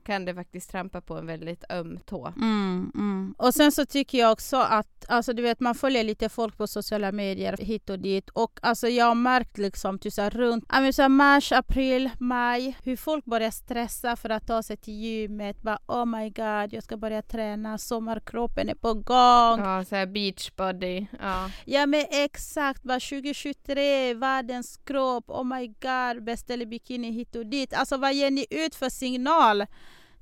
kan 0.05 0.25
det 0.25 0.35
faktiskt 0.35 0.71
trampa 0.71 1.01
på 1.01 1.15
en 1.15 1.27
väldigt 1.27 1.65
öm 1.71 1.99
tå. 2.07 2.33
Mm, 2.37 2.93
mm. 2.95 3.35
Och 3.39 3.55
sen 3.55 3.73
så 3.73 3.87
tycker 3.87 4.19
jag 4.19 4.33
också 4.33 4.57
att, 4.57 5.05
alltså 5.09 5.33
du 5.33 5.43
vet 5.43 5.61
man 5.61 5.75
följer 5.75 6.05
lite 6.05 6.29
folk 6.29 6.57
på 6.57 6.67
sociala 6.67 7.13
medier 7.13 7.57
hit 7.57 7.91
och 7.91 7.99
dit 7.99 8.31
och 8.31 8.59
alltså 8.63 8.89
jag 8.89 9.07
har 9.07 9.15
märkt 9.15 9.59
liksom 9.59 9.99
typ 9.99 10.13
så 10.13 10.31
runt 10.31 10.65
så 10.95 11.09
mars, 11.09 11.53
april, 11.53 12.11
maj 12.19 12.77
hur 12.85 12.97
folk 12.97 13.25
börjar 13.25 13.51
stressa 13.51 14.17
för 14.17 14.31
att 14.31 14.47
ta 14.47 14.63
sig 14.63 14.77
till 14.77 14.95
gymmet. 14.95 15.63
Bara 15.63 15.79
oh 15.87 16.05
my 16.05 16.31
god, 16.31 16.73
jag 16.73 16.83
ska 16.83 16.97
börja 16.97 17.23
träna, 17.23 17.79
sommarkroppen 17.79 18.69
är 18.69 18.75
på 18.75 18.95
gång. 18.95 19.61
Ja, 19.61 19.85
så 19.85 19.97
här 19.97 20.07
beach 20.07 20.51
body. 20.57 21.07
Ja. 21.21 21.51
ja 21.65 21.87
men 21.87 22.05
exakt, 22.11 22.83
bara 22.83 23.01
2023, 23.01 24.15
världens 24.15 24.77
kropp, 24.77 25.25
oh 25.31 25.45
my 25.45 25.67
god, 25.67 26.25
beställer 26.25 26.67
bikini 26.67 27.11
hit 27.11 27.37
och 27.37 27.47
dit. 27.47 27.75
Alltså 27.75 27.97
vad 27.97 28.15
ger 28.15 28.31
ni 28.31 28.47
ut 28.51 28.75
för 28.75 28.89
signal? 28.89 29.67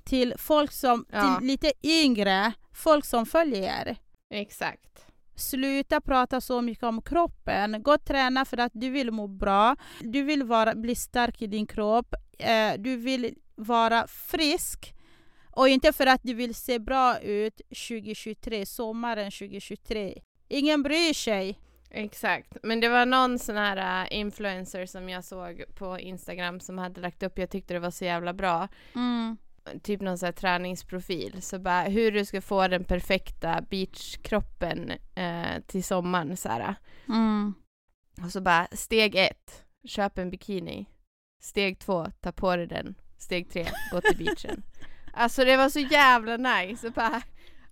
Till 0.05 0.35
folk 0.39 0.73
som, 0.73 1.05
ja. 1.13 1.37
till 1.39 1.47
lite 1.47 1.73
yngre, 1.83 2.53
folk 2.73 3.05
som 3.05 3.27
följer. 3.27 3.97
Exakt. 4.31 5.07
Sluta 5.35 6.01
prata 6.01 6.41
så 6.41 6.61
mycket 6.61 6.85
om 6.85 7.03
kroppen. 7.03 7.83
Gå 7.83 7.95
och 7.95 8.05
träna 8.05 8.45
för 8.45 8.57
att 8.57 8.73
du 8.75 8.91
vill 8.91 9.11
må 9.11 9.27
bra. 9.27 9.77
Du 10.01 10.23
vill 10.23 10.43
vara, 10.43 10.75
bli 10.75 10.95
stark 10.95 11.43
i 11.43 11.47
din 11.47 11.67
kropp. 11.67 12.15
Eh, 12.39 12.73
du 12.79 12.97
vill 12.97 13.35
vara 13.55 14.07
frisk. 14.07 14.95
Och 15.51 15.69
inte 15.69 15.93
för 15.93 16.07
att 16.07 16.21
du 16.23 16.35
vill 16.35 16.55
se 16.55 16.79
bra 16.79 17.19
ut 17.19 17.61
2023, 17.89 18.67
sommaren 18.67 19.31
2023. 19.31 20.23
Ingen 20.49 20.83
bryr 20.83 21.15
sig. 21.15 21.59
Exakt, 21.91 22.57
men 22.63 22.81
det 22.81 22.89
var 22.89 23.07
någon 23.07 23.39
sån 23.39 23.57
här 23.57 24.05
uh, 24.05 24.19
influencer 24.19 24.87
som 24.87 25.09
jag 25.09 25.25
såg 25.25 25.65
på 25.75 25.99
Instagram 25.99 26.61
som 26.61 26.79
hade 26.79 27.01
lagt 27.01 27.23
upp, 27.23 27.39
jag 27.39 27.51
tyckte 27.51 27.75
det 27.75 27.81
var 27.81 27.91
så 27.91 28.05
jävla 28.05 28.33
bra. 28.33 28.69
Mm 28.95 29.37
typ 29.83 30.01
någon 30.01 30.19
här 30.23 30.33
träningsprofil. 30.33 31.43
Så 31.43 31.59
bara 31.59 31.83
hur 31.83 32.13
du 32.13 32.25
ska 32.25 32.41
få 32.41 32.69
den 32.69 32.85
perfekta 32.85 33.61
beachkroppen 33.71 34.93
eh, 35.15 35.61
till 35.67 35.85
sommaren 35.85 36.37
så 36.37 36.49
här. 36.49 36.75
Mm. 37.09 37.55
Och 38.25 38.33
så 38.33 38.41
bara 38.41 38.69
steg 38.73 39.15
ett, 39.15 39.65
köp 39.85 40.19
en 40.19 40.31
bikini. 40.31 40.87
Steg 41.41 41.79
två, 41.79 42.07
ta 42.21 42.33
på 42.33 42.57
dig 42.57 42.67
den. 42.67 42.95
Steg 43.19 43.51
tre, 43.51 43.67
gå 43.93 44.01
till 44.01 44.17
beachen. 44.25 44.63
alltså 45.13 45.45
det 45.45 45.57
var 45.57 45.69
så 45.69 45.81
jävla 45.81 46.37
nice. 46.37 46.87
Och 46.87 46.93
bara, 46.93 47.23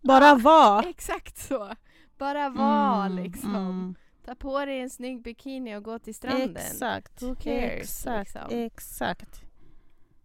bara 0.01 0.31
ah, 0.31 0.35
var. 0.35 0.87
Exakt 0.87 1.39
så. 1.39 1.75
Bara 2.19 2.49
var 2.49 3.07
mm, 3.07 3.25
liksom. 3.25 3.57
Mm. 3.57 3.95
Ta 4.25 4.35
på 4.35 4.65
dig 4.65 4.81
en 4.81 4.91
snygg 4.91 5.23
bikini 5.23 5.77
och 5.77 5.85
gå 5.85 5.99
till 5.99 6.15
stranden. 6.15 6.57
Exakt. 6.57 7.21
Cares? 7.21 7.81
Exakt. 7.81 8.35
Liksom. 8.35 8.59
Exakt. 8.59 9.50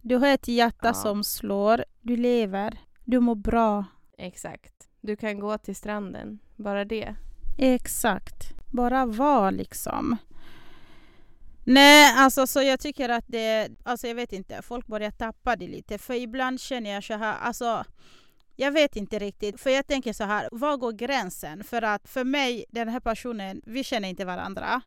Du 0.08 0.16
har 0.16 0.28
ett 0.28 0.48
hjärta 0.48 0.86
ja. 0.88 0.94
som 0.94 1.24
slår, 1.24 1.84
du 2.00 2.16
lever, 2.16 2.78
du 3.04 3.20
mår 3.20 3.34
bra. 3.34 3.84
Exakt. 4.18 4.88
Du 5.00 5.16
kan 5.16 5.40
gå 5.40 5.58
till 5.58 5.76
stranden, 5.76 6.38
bara 6.56 6.84
det. 6.84 7.14
Exakt. 7.58 8.52
Bara 8.72 9.06
var 9.06 9.50
liksom. 9.50 10.16
Nej, 11.64 12.14
alltså 12.16 12.46
så 12.46 12.62
jag 12.62 12.80
tycker 12.80 13.08
att 13.08 13.24
det, 13.26 13.68
alltså 13.84 14.06
jag 14.06 14.14
vet 14.14 14.32
inte, 14.32 14.62
folk 14.62 14.86
börjar 14.86 15.10
tappa 15.10 15.56
det 15.56 15.68
lite. 15.68 15.98
För 15.98 16.14
ibland 16.14 16.60
känner 16.60 16.90
jag 16.90 17.04
så 17.04 17.14
här, 17.14 17.38
alltså 17.38 17.84
jag 18.56 18.72
vet 18.72 18.96
inte 18.96 19.18
riktigt. 19.18 19.60
För 19.60 19.70
jag 19.70 19.86
tänker 19.86 20.12
så 20.12 20.24
här, 20.24 20.48
var 20.52 20.76
går 20.76 20.92
gränsen? 20.92 21.64
För 21.64 21.82
att 21.82 22.08
för 22.08 22.24
mig, 22.24 22.64
den 22.68 22.88
här 22.88 23.00
personen, 23.00 23.62
vi 23.64 23.84
känner 23.84 24.08
inte 24.08 24.24
varandra. 24.24 24.82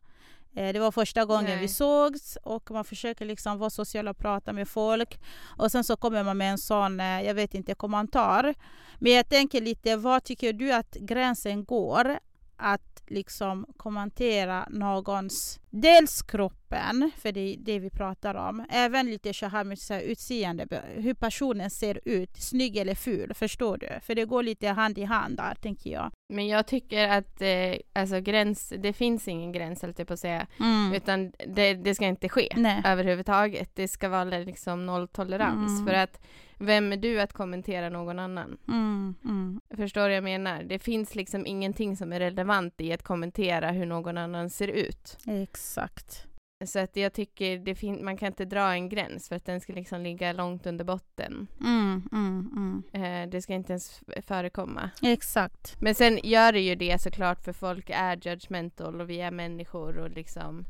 Eh, 0.54 0.72
det 0.72 0.78
var 0.78 0.92
första 0.92 1.24
gången 1.24 1.44
Nej. 1.44 1.60
vi 1.60 1.68
sågs 1.68 2.38
och 2.42 2.70
man 2.70 2.84
försöker 2.84 3.24
liksom 3.24 3.58
vara 3.58 3.70
social 3.70 4.08
och 4.08 4.18
prata 4.18 4.52
med 4.52 4.68
folk. 4.68 5.20
Och 5.58 5.72
sen 5.72 5.84
så 5.84 5.96
kommer 5.96 6.24
man 6.24 6.38
med 6.38 6.50
en 6.50 6.58
sån, 6.58 7.00
eh, 7.00 7.22
jag 7.22 7.34
vet 7.34 7.54
inte, 7.54 7.74
kommentar. 7.74 8.54
Men 8.98 9.12
jag 9.12 9.28
tänker 9.28 9.60
lite, 9.60 9.96
vad 9.96 10.24
tycker 10.24 10.52
du 10.52 10.72
att 10.72 10.96
gränsen 11.00 11.64
går 11.64 12.18
att 12.56 13.02
liksom 13.06 13.66
kommentera 13.76 14.66
någons 14.70 15.60
dels 15.70 16.22
kropp 16.22 16.59
kroppen, 16.70 17.10
för 17.16 17.32
det 17.32 17.40
är 17.40 17.56
det 17.56 17.78
vi 17.78 17.90
pratar 17.90 18.34
om. 18.34 18.66
Även 18.70 19.06
lite 19.06 19.34
så 19.34 19.46
här 19.46 19.64
med 19.64 19.78
så 19.78 19.94
här 19.94 20.00
utseende, 20.00 20.82
hur 20.96 21.14
personen 21.14 21.70
ser 21.70 22.00
ut, 22.04 22.36
snygg 22.36 22.76
eller 22.76 22.94
ful, 22.94 23.34
förstår 23.34 23.76
du? 23.76 23.88
För 24.02 24.14
det 24.14 24.24
går 24.24 24.42
lite 24.42 24.68
hand 24.68 24.98
i 24.98 25.04
hand 25.04 25.36
där, 25.36 25.54
tänker 25.54 25.90
jag. 25.90 26.10
Men 26.28 26.48
jag 26.48 26.66
tycker 26.66 27.08
att 27.08 27.42
eh, 27.42 27.74
alltså 27.92 28.20
gräns, 28.20 28.72
det 28.78 28.92
finns 28.92 29.28
ingen 29.28 29.52
gräns, 29.52 29.82
höll 29.82 29.94
jag 29.96 30.06
på 30.06 30.12
att 30.12 30.20
säga. 30.20 30.46
Mm. 30.60 30.92
Utan 30.94 31.32
det, 31.46 31.74
det 31.74 31.94
ska 31.94 32.06
inte 32.06 32.28
ske 32.28 32.48
Nej. 32.56 32.82
överhuvudtaget. 32.84 33.70
Det 33.74 33.88
ska 33.88 34.08
vara 34.08 34.24
liksom 34.24 34.86
nolltolerans. 34.86 35.80
Mm. 35.80 35.86
För 35.86 35.94
att 35.94 36.20
vem 36.62 36.92
är 36.92 36.96
du 36.96 37.20
att 37.20 37.32
kommentera 37.32 37.88
någon 37.88 38.18
annan? 38.18 38.58
Mm, 38.68 39.14
mm. 39.24 39.60
Förstår 39.76 40.00
vad 40.00 40.12
jag 40.12 40.24
menar? 40.24 40.62
Det 40.62 40.78
finns 40.78 41.14
liksom 41.14 41.46
ingenting 41.46 41.96
som 41.96 42.12
är 42.12 42.20
relevant 42.20 42.80
i 42.80 42.92
att 42.92 43.02
kommentera 43.02 43.70
hur 43.70 43.86
någon 43.86 44.18
annan 44.18 44.50
ser 44.50 44.68
ut. 44.68 45.18
Exakt. 45.26 46.29
Så 46.64 46.78
att 46.78 46.96
jag 46.96 47.12
tycker 47.12 47.58
det 47.58 47.74
fin- 47.74 48.04
man 48.04 48.16
kan 48.16 48.26
inte 48.26 48.44
dra 48.44 48.72
en 48.72 48.88
gräns 48.88 49.28
för 49.28 49.36
att 49.36 49.44
den 49.44 49.60
ska 49.60 49.72
liksom 49.72 50.00
ligga 50.00 50.32
långt 50.32 50.66
under 50.66 50.84
botten. 50.84 51.46
Mm, 51.60 52.08
mm, 52.12 52.50
mm. 52.56 52.82
Eh, 52.92 53.30
det 53.30 53.42
ska 53.42 53.54
inte 53.54 53.72
ens 53.72 54.02
förekomma. 54.26 54.90
Exakt. 55.02 55.80
Men 55.80 55.94
sen 55.94 56.18
gör 56.22 56.52
det 56.52 56.60
ju 56.60 56.74
det 56.74 57.02
såklart 57.02 57.44
för 57.44 57.52
folk 57.52 57.90
är 57.90 58.28
judgmental 58.28 59.00
och 59.00 59.10
vi 59.10 59.20
är 59.20 59.30
människor 59.30 59.98
och 59.98 60.10
liksom 60.10 60.64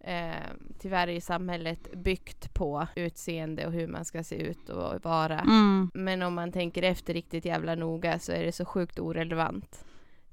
eh, 0.00 0.46
tyvärr 0.78 1.08
är 1.08 1.20
samhället 1.20 1.92
byggt 1.92 2.54
på 2.54 2.86
utseende 2.96 3.66
och 3.66 3.72
hur 3.72 3.86
man 3.88 4.04
ska 4.04 4.24
se 4.24 4.36
ut 4.36 4.68
och 4.68 5.04
vara. 5.04 5.40
Mm. 5.40 5.90
Men 5.94 6.22
om 6.22 6.34
man 6.34 6.52
tänker 6.52 6.82
efter 6.82 7.14
riktigt 7.14 7.44
jävla 7.44 7.74
noga 7.74 8.18
så 8.18 8.32
är 8.32 8.44
det 8.44 8.52
så 8.52 8.64
sjukt 8.64 8.98
orelevant 8.98 9.84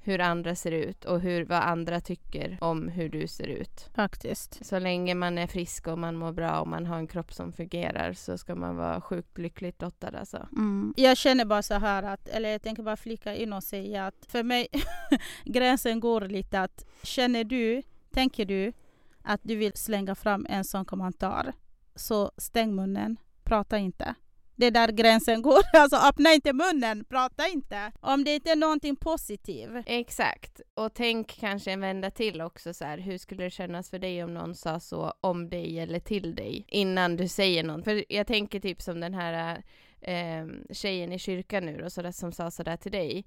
hur 0.04 0.22
andra 0.22 0.56
ser 0.56 0.72
ut 0.72 1.06
och 1.06 1.22
hur, 1.22 1.46
vad 1.46 1.62
andra 1.62 2.02
tycker 2.02 2.58
om 2.62 2.88
hur 2.88 3.10
du 3.10 3.28
ser 3.28 3.48
ut. 3.48 3.90
Faktiskt. 3.96 4.66
Så 4.66 4.80
länge 4.80 5.16
man 5.16 5.38
är 5.38 5.48
frisk 5.48 5.88
och 5.88 6.00
man 6.00 6.16
mår 6.16 6.32
bra 6.32 6.60
och 6.60 6.68
man 6.68 6.86
har 6.86 6.98
en 6.98 7.08
kropp 7.08 7.34
som 7.34 7.54
fungerar 7.54 8.14
så 8.14 8.38
ska 8.38 8.56
man 8.56 8.76
vara 8.76 9.02
sjukt 9.02 9.38
lyckligt 9.38 9.82
lottad 9.82 10.18
alltså. 10.20 10.48
Mm. 10.52 10.94
Jag 10.98 11.18
känner 11.18 11.46
bara 11.46 11.62
så 11.62 11.74
här 11.74 12.04
att, 12.04 12.28
eller 12.28 12.50
jag 12.50 12.62
tänker 12.62 12.84
bara 12.84 12.98
flika 12.98 13.36
in 13.36 13.54
och 13.54 13.64
säga 13.64 14.08
att 14.08 14.26
för 14.28 14.44
mig 14.44 14.68
gränsen 15.46 16.00
går 16.00 16.22
lite 16.22 16.62
att 16.62 16.86
känner 17.04 17.44
du, 17.44 17.82
tänker 18.12 18.46
du 18.46 18.74
att 19.22 19.42
du 19.44 19.56
vill 19.56 19.74
slänga 19.76 20.16
fram 20.16 20.46
en 20.50 20.64
sån 20.64 20.86
kommentar 20.86 21.54
så 21.96 22.32
stäng 22.38 22.76
munnen, 22.76 23.18
prata 23.44 23.78
inte. 23.78 24.16
Det 24.56 24.66
är 24.66 24.72
där 24.72 24.88
gränsen 24.88 25.42
går. 25.42 25.62
Alltså 25.78 25.96
öppna 25.98 26.34
inte 26.34 26.54
munnen, 26.54 27.06
prata 27.06 27.48
inte. 27.48 27.92
Om 28.00 28.24
det 28.24 28.36
inte 28.36 28.52
är 28.52 28.56
någonting 28.56 28.96
positivt. 28.96 29.84
Exakt. 29.86 30.62
Och 30.74 30.94
tänk 30.94 31.40
kanske 31.40 31.72
en 31.72 31.80
vända 31.80 32.12
till 32.12 32.42
också 32.42 32.74
så 32.74 32.86
här. 32.86 32.98
Hur 32.98 33.18
skulle 33.18 33.44
det 33.44 33.50
kännas 33.50 33.90
för 33.90 34.00
dig 34.00 34.24
om 34.24 34.34
någon 34.34 34.56
sa 34.56 34.80
så 34.80 35.14
om 35.22 35.50
dig 35.50 35.80
eller 35.80 36.00
till 36.00 36.36
dig 36.36 36.66
innan 36.68 37.16
du 37.18 37.28
säger 37.28 37.64
något? 37.64 37.84
För 37.84 38.04
jag 38.10 38.28
tänker 38.28 38.60
typ 38.60 38.82
som 38.82 39.00
den 39.00 39.14
här 39.14 39.64
eh, 40.02 40.46
tjejen 40.72 41.12
i 41.14 41.20
kyrkan 41.20 41.66
nu 41.66 41.78
då, 41.78 41.90
så 41.90 42.02
där, 42.02 42.12
som 42.12 42.32
sa 42.32 42.52
så 42.52 42.64
där 42.64 42.78
till 42.78 42.92
dig. 42.92 43.26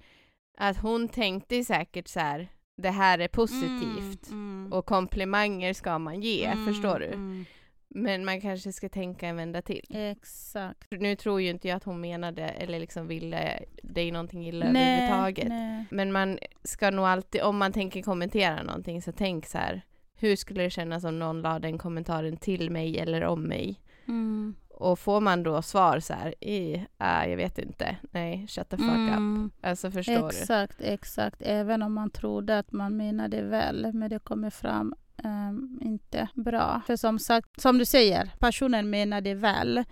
Att 0.59 0.77
hon 0.77 1.09
tänkte 1.09 1.65
säkert 1.65 2.09
så 2.09 2.21
här. 2.21 2.49
Det 2.83 2.91
här 2.91 3.19
är 3.19 3.29
positivt. 3.29 4.29
Mm, 4.31 4.73
Och 4.73 4.87
komplimanger 4.87 5.73
ska 5.73 5.99
man 5.99 6.21
ge, 6.21 6.45
mm, 6.45 6.67
förstår 6.67 6.99
du? 6.99 7.45
Men 7.89 8.25
man 8.25 8.41
kanske 8.41 8.73
ska 8.73 8.89
tänka 8.89 9.29
en 9.29 9.37
vända 9.37 9.63
till. 9.63 9.87
Exakt. 9.91 10.91
Nu 10.91 11.17
tror 11.17 11.41
ju 11.41 11.51
inte 11.51 11.69
jag 11.69 11.77
att 11.77 11.85
hon 11.85 12.01
menade 12.01 12.43
eller 12.43 12.81
liksom 12.81 13.07
ville 13.07 13.63
dig 13.83 14.11
någonting 14.11 14.47
illa 14.49 14.67
Nej, 14.71 14.83
överhuvudtaget. 14.83 15.49
nej. 15.49 15.85
Men 15.91 16.13
man 16.13 16.39
ska 16.65 16.91
nog 16.91 17.05
alltid, 17.05 17.43
om 17.43 17.59
man 17.59 17.73
tänker 17.73 18.03
kommentera 18.03 18.63
någonting, 18.63 19.03
så 19.03 19.13
tänk 19.13 19.47
så 19.47 19.59
här. 19.59 19.83
Hur 20.19 20.37
skulle 20.37 20.63
det 20.63 20.71
kännas 20.71 21.05
om 21.05 21.19
någon 21.19 21.43
la 21.43 21.59
den 21.59 21.79
kommentaren 21.79 22.37
till 22.37 22.71
mig 22.71 22.99
eller 22.99 23.25
om 23.25 23.43
mig? 23.43 23.81
Mm. 24.09 24.55
Och 24.69 24.99
får 24.99 25.21
man 25.21 25.43
då 25.43 25.63
svar 25.63 26.01
så 26.01 26.15
här, 26.15 26.45
i, 26.45 26.75
äh, 26.99 27.31
jag 27.31 27.37
vet 27.37 27.59
inte, 27.59 27.97
nej, 28.11 28.47
shut 28.49 28.69
the 28.69 28.77
fuck 28.77 28.89
up. 28.89 29.17
Mm. 29.17 29.51
Alltså 29.61 29.91
förstår 29.91 30.15
du? 30.15 30.27
Exakt, 30.27 30.81
exakt. 30.81 31.43
Även 31.43 31.83
om 31.83 31.93
man 31.93 32.11
trodde 32.11 32.59
att 32.59 32.73
man 32.73 32.97
menade 32.97 33.43
väl, 33.43 33.91
men 33.93 34.11
det 34.11 34.19
kommer 34.19 34.51
fram 34.51 34.95
ehm, 35.25 35.79
inte 35.83 36.29
bra. 36.35 36.83
För 36.87 36.97
som 36.97 37.19
sagt, 37.19 37.61
som 37.61 37.79
du 37.79 37.85
säger, 37.85 38.31
personen 38.39 38.91
menade 38.91 39.35
väl. 39.35 39.85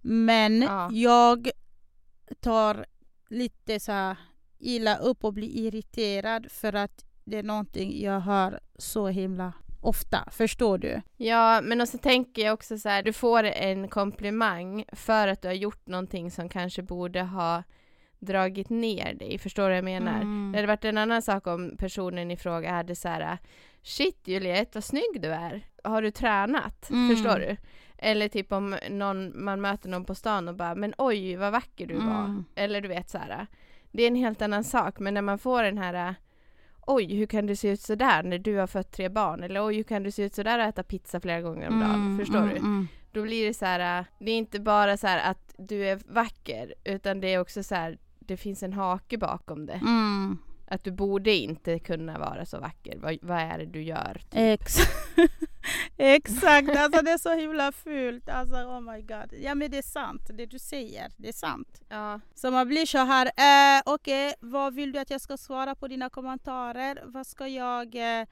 Men 0.00 0.62
Ja. 0.62 0.88
jag 0.92 1.50
tar 2.40 2.86
lite 3.28 3.80
så 3.80 4.16
illa 4.58 4.96
upp 4.96 5.24
och 5.24 5.32
blir 5.32 5.48
irriterad 5.56 6.46
för 6.50 6.72
att 6.72 7.04
det 7.24 7.38
är 7.38 7.42
någonting 7.42 8.00
jag 8.02 8.20
hör 8.20 8.60
så 8.78 9.08
himla 9.08 9.52
ofta. 9.80 10.28
Förstår 10.30 10.78
du? 10.78 11.02
Ja, 11.16 11.60
men 11.62 11.80
och 11.80 11.88
så 11.88 11.98
tänker 11.98 12.42
jag 12.44 12.54
också 12.54 12.78
så 12.78 12.88
här, 12.88 13.02
du 13.02 13.12
får 13.12 13.44
en 13.44 13.88
komplimang 13.88 14.84
för 14.92 15.28
att 15.28 15.42
du 15.42 15.48
har 15.48 15.54
gjort 15.54 15.86
någonting 15.86 16.30
som 16.30 16.48
kanske 16.48 16.82
borde 16.82 17.22
ha 17.22 17.62
dragit 18.22 18.70
ner 18.70 19.14
dig. 19.14 19.38
Förstår 19.38 19.62
du 19.62 19.68
vad 19.68 19.76
jag 19.76 19.84
menar? 19.84 20.20
Mm. 20.20 20.52
Det 20.52 20.58
hade 20.58 20.66
varit 20.66 20.84
en 20.84 20.98
annan 20.98 21.22
sak 21.22 21.46
om 21.46 21.76
personen 21.78 22.30
i 22.30 22.36
fråga 22.36 22.72
hade 22.72 22.96
så 22.96 23.08
här 23.08 23.38
Shit 23.82 24.28
Juliette, 24.28 24.70
vad 24.74 24.84
snygg 24.84 25.20
du 25.20 25.28
är. 25.28 25.66
Har 25.84 26.02
du 26.02 26.10
tränat? 26.10 26.90
Mm. 26.90 27.16
Förstår 27.16 27.38
du? 27.38 27.56
Eller 27.98 28.28
typ 28.28 28.52
om 28.52 28.76
någon, 28.90 29.44
man 29.44 29.60
möter 29.60 29.88
någon 29.88 30.04
på 30.04 30.14
stan 30.14 30.48
och 30.48 30.54
bara 30.54 30.74
Men 30.74 30.94
oj 30.98 31.36
vad 31.36 31.52
vacker 31.52 31.86
du 31.86 31.94
var. 31.94 32.24
Mm. 32.24 32.44
Eller 32.54 32.80
du 32.80 32.88
vet 32.88 33.10
så 33.10 33.18
här. 33.18 33.46
Det 33.90 34.02
är 34.02 34.08
en 34.08 34.16
helt 34.16 34.42
annan 34.42 34.64
sak. 34.64 34.98
Men 34.98 35.14
när 35.14 35.22
man 35.22 35.38
får 35.38 35.62
den 35.62 35.78
här 35.78 36.14
Oj, 36.86 37.14
hur 37.16 37.26
kan 37.26 37.46
du 37.46 37.56
se 37.56 37.68
ut 37.68 37.80
sådär 37.80 38.22
när 38.22 38.38
du 38.38 38.56
har 38.56 38.66
fött 38.66 38.92
tre 38.92 39.08
barn? 39.08 39.42
Eller 39.42 39.66
oj, 39.66 39.76
hur 39.76 39.82
kan 39.82 40.02
du 40.02 40.10
se 40.10 40.22
ut 40.22 40.34
sådär 40.34 40.58
och 40.58 40.64
äta 40.64 40.82
pizza 40.82 41.20
flera 41.20 41.40
gånger 41.40 41.68
om 41.68 41.80
dagen? 41.80 41.94
Mm, 41.94 42.18
Förstår 42.18 42.38
mm, 42.38 42.48
du? 42.48 42.56
mm. 42.56 42.88
Då 43.12 43.22
blir 43.22 43.46
det 43.46 43.54
så 43.54 43.64
här, 43.64 44.04
det 44.18 44.30
är 44.30 44.38
inte 44.38 44.60
bara 44.60 44.96
så 44.96 45.06
här 45.06 45.30
att 45.30 45.54
du 45.58 45.88
är 45.88 46.00
vacker, 46.08 46.74
utan 46.84 47.20
det 47.20 47.34
är 47.34 47.40
också 47.40 47.62
så 47.62 47.74
här, 47.74 47.98
det 48.26 48.36
finns 48.36 48.62
en 48.62 48.72
hake 48.72 49.18
bakom 49.18 49.66
det. 49.66 49.72
Mm. 49.72 50.38
Att 50.66 50.84
du 50.84 50.90
borde 50.90 51.32
inte 51.32 51.78
kunna 51.78 52.18
vara 52.18 52.46
så 52.46 52.60
vacker. 52.60 52.98
Vad, 52.98 53.18
vad 53.22 53.38
är 53.38 53.58
det 53.58 53.66
du 53.66 53.82
gör? 53.82 54.20
Ex 54.30 54.76
Exakt, 55.96 56.76
alltså 56.76 57.02
det 57.02 57.10
är 57.10 57.18
så 57.18 57.34
himla 57.34 57.72
fult. 57.72 58.28
Alltså 58.28 58.54
oh 58.56 58.80
my 58.80 59.00
god. 59.00 59.40
Ja 59.42 59.54
men 59.54 59.70
det 59.70 59.78
är 59.78 59.82
sant, 59.82 60.30
det 60.34 60.46
du 60.46 60.58
säger, 60.58 61.12
det 61.16 61.28
är 61.28 61.32
sant. 61.32 61.82
Ja, 61.88 62.20
Så 62.34 62.50
man 62.50 62.68
blir 62.68 62.86
så 62.86 62.98
här, 62.98 63.26
eh, 63.26 63.82
okej 63.86 64.34
vad 64.40 64.74
vill 64.74 64.92
du 64.92 64.98
att 64.98 65.10
jag 65.10 65.20
ska 65.20 65.36
svara 65.36 65.74
på 65.74 65.88
dina 65.88 66.10
kommentarer? 66.10 67.02
Vad 67.04 67.26
ska 67.26 67.46
jag, 67.48 67.94
eh, 67.94 68.26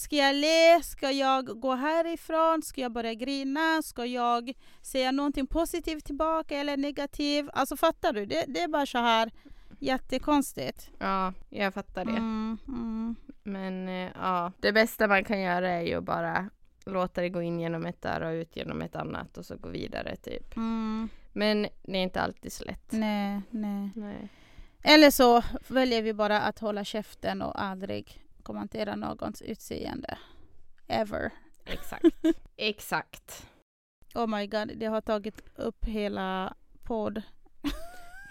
ska 0.00 0.16
jag 0.16 0.34
le? 0.34 0.82
Ska 0.82 1.10
jag 1.10 1.60
gå 1.60 1.74
härifrån? 1.74 2.62
Ska 2.62 2.80
jag 2.80 2.92
börja 2.92 3.14
grina? 3.14 3.82
Ska 3.82 4.06
jag 4.06 4.52
säga 4.82 5.12
någonting 5.12 5.46
positivt 5.46 6.04
tillbaka 6.04 6.58
eller 6.58 6.76
negativt? 6.76 7.50
Alltså 7.52 7.76
fattar 7.76 8.12
du? 8.12 8.26
Det, 8.26 8.44
det 8.48 8.60
är 8.60 8.68
bara 8.68 8.86
så 8.86 8.98
här 8.98 9.30
jättekonstigt. 9.78 10.90
ja, 10.98 11.32
jag 11.48 11.74
fattar 11.74 12.04
det. 12.04 12.10
Mm, 12.10 12.58
mm. 12.68 13.16
Men 13.42 13.88
eh, 13.88 14.10
ja, 14.14 14.52
det 14.60 14.72
bästa 14.72 15.08
man 15.08 15.24
kan 15.24 15.40
göra 15.40 15.70
är 15.70 15.82
ju 15.82 15.94
att 15.94 16.04
bara 16.04 16.50
låta 16.84 17.20
det 17.20 17.28
gå 17.28 17.42
in 17.42 17.60
genom 17.60 17.86
ett 17.86 18.04
öra 18.04 18.28
och 18.28 18.32
ut 18.32 18.56
genom 18.56 18.82
ett 18.82 18.96
annat 18.96 19.38
och 19.38 19.46
så 19.46 19.56
gå 19.56 19.68
vidare 19.68 20.16
typ. 20.16 20.56
Mm. 20.56 21.08
Men 21.32 21.62
det 21.82 21.98
är 21.98 22.02
inte 22.02 22.20
alltid 22.20 22.52
så 22.52 22.64
lätt. 22.64 22.92
Nej, 22.92 23.40
nej. 23.50 23.90
Nej. 23.94 24.28
Eller 24.82 25.10
så 25.10 25.42
väljer 25.68 26.02
vi 26.02 26.14
bara 26.14 26.40
att 26.40 26.58
hålla 26.58 26.84
käften 26.84 27.42
och 27.42 27.62
aldrig 27.62 28.22
kommentera 28.40 28.96
någons 28.96 29.42
utseende. 29.42 30.18
Ever. 30.88 31.30
Exakt. 31.64 32.04
Exakt. 32.56 33.46
Oh 34.14 34.26
my 34.26 34.46
god, 34.46 34.72
det 34.76 34.86
har 34.86 35.00
tagit 35.00 35.42
upp 35.56 35.84
hela 35.84 36.54
podd. 36.82 37.22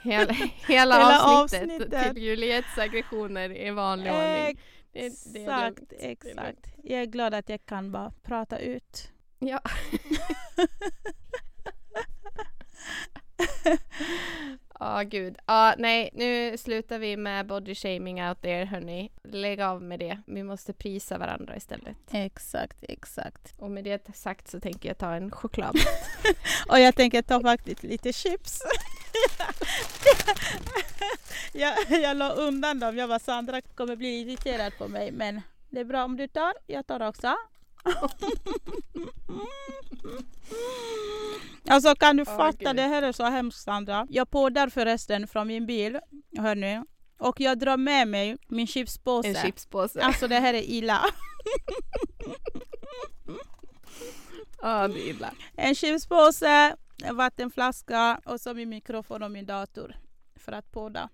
Hela, 0.03 0.33
hela, 0.33 0.95
Hela 0.95 1.21
avsnittet, 1.21 1.71
avsnittet. 1.81 2.13
till 2.13 2.23
Juliettes 2.23 2.77
aggressioner 2.77 3.57
i 3.67 3.71
vanlig 3.71 4.11
ordning. 4.11 4.59
Det, 4.93 4.99
det. 4.99 5.05
Exakt, 5.05 5.29
Det 5.31 5.45
är 5.45 5.65
lugnt. 5.65 5.93
exakt. 5.99 6.73
Jag 6.83 7.01
är 7.01 7.05
glad 7.05 7.33
att 7.33 7.49
jag 7.49 7.65
kan 7.65 7.91
bara 7.91 8.11
prata 8.23 8.59
ut. 8.59 9.11
Ja. 9.39 9.61
Ja, 14.79 15.03
gud. 15.03 15.37
Ja, 15.45 15.75
nej, 15.77 16.09
nu 16.13 16.57
slutar 16.57 16.99
vi 16.99 17.17
med 17.17 17.47
body 17.47 17.75
shaming 17.75 18.23
out 18.23 18.41
there, 18.41 18.65
hörni. 18.65 19.11
Lägg 19.23 19.61
av 19.61 19.81
med 19.81 19.99
det. 19.99 20.21
Vi 20.27 20.43
måste 20.43 20.73
prisa 20.73 21.17
varandra 21.17 21.55
istället. 21.55 21.97
Exakt, 22.11 22.77
exakt. 22.81 23.53
Och 23.57 23.71
med 23.71 23.83
det 23.83 24.15
sagt 24.15 24.47
så 24.47 24.59
tänker 24.59 24.89
jag 24.89 24.97
ta 24.97 25.13
en 25.13 25.31
choklad. 25.31 25.77
Och 26.69 26.79
jag 26.79 26.95
tänker 26.95 27.21
ta 27.21 27.41
faktiskt 27.41 27.83
lite 27.83 28.13
chips. 28.13 28.61
jag, 31.53 31.73
jag 31.89 32.17
la 32.17 32.29
undan 32.29 32.79
dem. 32.79 32.97
Jag 32.97 33.09
bara 33.09 33.19
Sandra 33.19 33.61
kommer 33.61 33.95
bli 33.95 34.21
irriterad 34.21 34.77
på 34.77 34.87
mig. 34.87 35.11
Men 35.11 35.41
det 35.69 35.79
är 35.79 35.85
bra 35.85 36.03
om 36.03 36.17
du 36.17 36.27
tar. 36.27 36.53
Jag 36.67 36.87
tar 36.87 37.07
också. 37.07 37.35
alltså 41.69 41.95
kan 41.95 42.17
du 42.17 42.25
fatta, 42.25 42.51
gud. 42.51 42.75
det 42.75 42.81
här 42.81 43.01
är 43.01 43.11
så 43.11 43.23
hemskt 43.23 43.63
Sandra. 43.63 44.07
Jag 44.09 44.29
poddar 44.29 44.69
förresten 44.69 45.27
från 45.27 45.47
min 45.47 45.65
bil, 45.65 45.99
hörni. 46.37 46.83
Och 47.19 47.41
jag 47.41 47.59
drar 47.59 47.77
med 47.77 48.07
mig 48.07 48.37
min 48.47 48.67
chipspåse. 48.67 49.29
en 49.29 49.35
chipspåse. 49.35 50.01
Alltså 50.01 50.27
det 50.27 50.39
här 50.39 50.53
är 50.53 50.61
illa. 50.61 51.01
Ja, 54.61 54.87
det 54.87 54.99
är 54.99 55.09
illa. 55.09 55.33
En 55.55 55.75
chipspåse, 55.75 56.75
en 57.03 57.15
vattenflaska 57.15 58.21
och 58.25 58.41
så 58.41 58.53
min 58.53 58.69
mikrofon 58.69 59.23
och 59.23 59.31
min 59.31 59.45
dator 59.45 59.95
för 60.35 60.51
att 60.51 60.71
podda. 60.71 61.09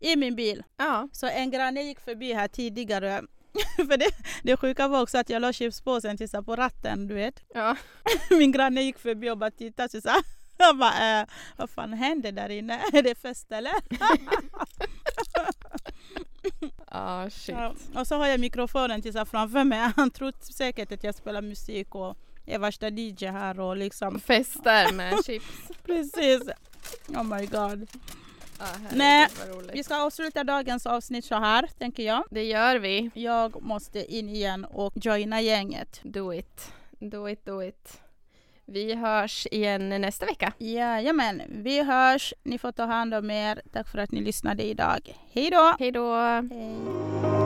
I 0.00 0.16
min 0.16 0.36
bil. 0.36 0.62
Ja. 0.76 1.08
Så 1.12 1.26
en 1.26 1.50
granne 1.50 1.82
gick 1.82 2.00
förbi 2.00 2.32
här 2.32 2.48
tidigare. 2.48 3.22
för 3.76 3.96
det, 3.96 4.10
det 4.42 4.56
sjuka 4.56 4.88
var 4.88 5.02
också 5.02 5.18
att 5.18 5.30
jag 5.30 5.42
la 5.42 5.52
chipspåsen 5.52 6.16
till 6.16 6.28
så 6.28 6.42
på 6.42 6.56
ratten, 6.56 7.06
du 7.06 7.14
vet. 7.14 7.42
Ja. 7.54 7.76
Min 8.30 8.52
granne 8.52 8.82
gick 8.82 8.98
förbi 8.98 9.30
och 9.30 9.38
bara 9.38 9.50
tittade 9.50 9.88
så 9.88 10.00
sa 10.00 10.22
jag 10.58 10.78
bara, 10.78 11.20
äh, 11.20 11.26
vad 11.56 11.70
fan 11.70 11.92
händer 11.92 12.32
där 12.32 12.48
inne? 12.48 12.80
Är 12.92 13.02
det 13.02 13.14
fest 13.14 13.52
eller? 13.52 13.72
Ja, 16.90 17.30
shit. 17.30 17.54
Ja, 17.54 17.74
och 17.94 18.06
så 18.06 18.16
har 18.16 18.26
jag 18.26 18.40
mikrofonen 18.40 19.02
till 19.02 19.12
så 19.12 19.24
framför 19.24 19.64
mig. 19.64 19.92
Han 19.96 20.10
tror 20.10 20.32
säkert 20.52 20.92
att 20.92 21.04
jag 21.04 21.14
spelar 21.14 21.42
musik 21.42 21.94
och 21.94 22.16
är 22.46 22.58
värsta 22.58 22.88
DJ 22.88 23.26
här 23.26 23.60
och 23.60 23.76
liksom 23.76 24.20
Festar 24.20 24.92
med 24.92 25.24
chips. 25.24 25.46
precis. 25.84 26.42
Oh 27.08 27.24
my 27.24 27.46
god. 27.46 27.88
Nej. 28.90 29.28
Vi 29.72 29.84
ska 29.84 29.96
avsluta 29.96 30.44
dagens 30.44 30.86
avsnitt 30.86 31.24
så 31.24 31.34
här, 31.34 31.68
tänker 31.78 32.02
jag. 32.02 32.24
Det 32.30 32.44
gör 32.44 32.76
vi. 32.76 33.10
Jag 33.14 33.62
måste 33.62 34.14
in 34.14 34.28
igen 34.28 34.64
och 34.64 34.92
joina 34.96 35.40
gänget. 35.40 36.00
Do 36.02 36.34
it. 36.34 36.72
Do 36.98 37.28
it, 37.28 37.46
do 37.46 37.62
it. 37.62 38.00
Vi 38.64 38.94
hörs 38.94 39.46
igen 39.50 39.88
nästa 39.88 40.26
vecka. 40.26 40.52
Jajamän, 40.58 41.42
vi 41.48 41.82
hörs. 41.82 42.34
Ni 42.42 42.58
får 42.58 42.72
ta 42.72 42.84
hand 42.84 43.14
om 43.14 43.30
er. 43.30 43.62
Tack 43.72 43.88
för 43.88 43.98
att 43.98 44.10
ni 44.12 44.20
lyssnade 44.20 44.62
idag. 44.62 45.16
Hej 45.32 45.50
då! 45.50 45.76
Hej 45.78 45.92
då! 45.92 46.14
Hej. 46.14 47.39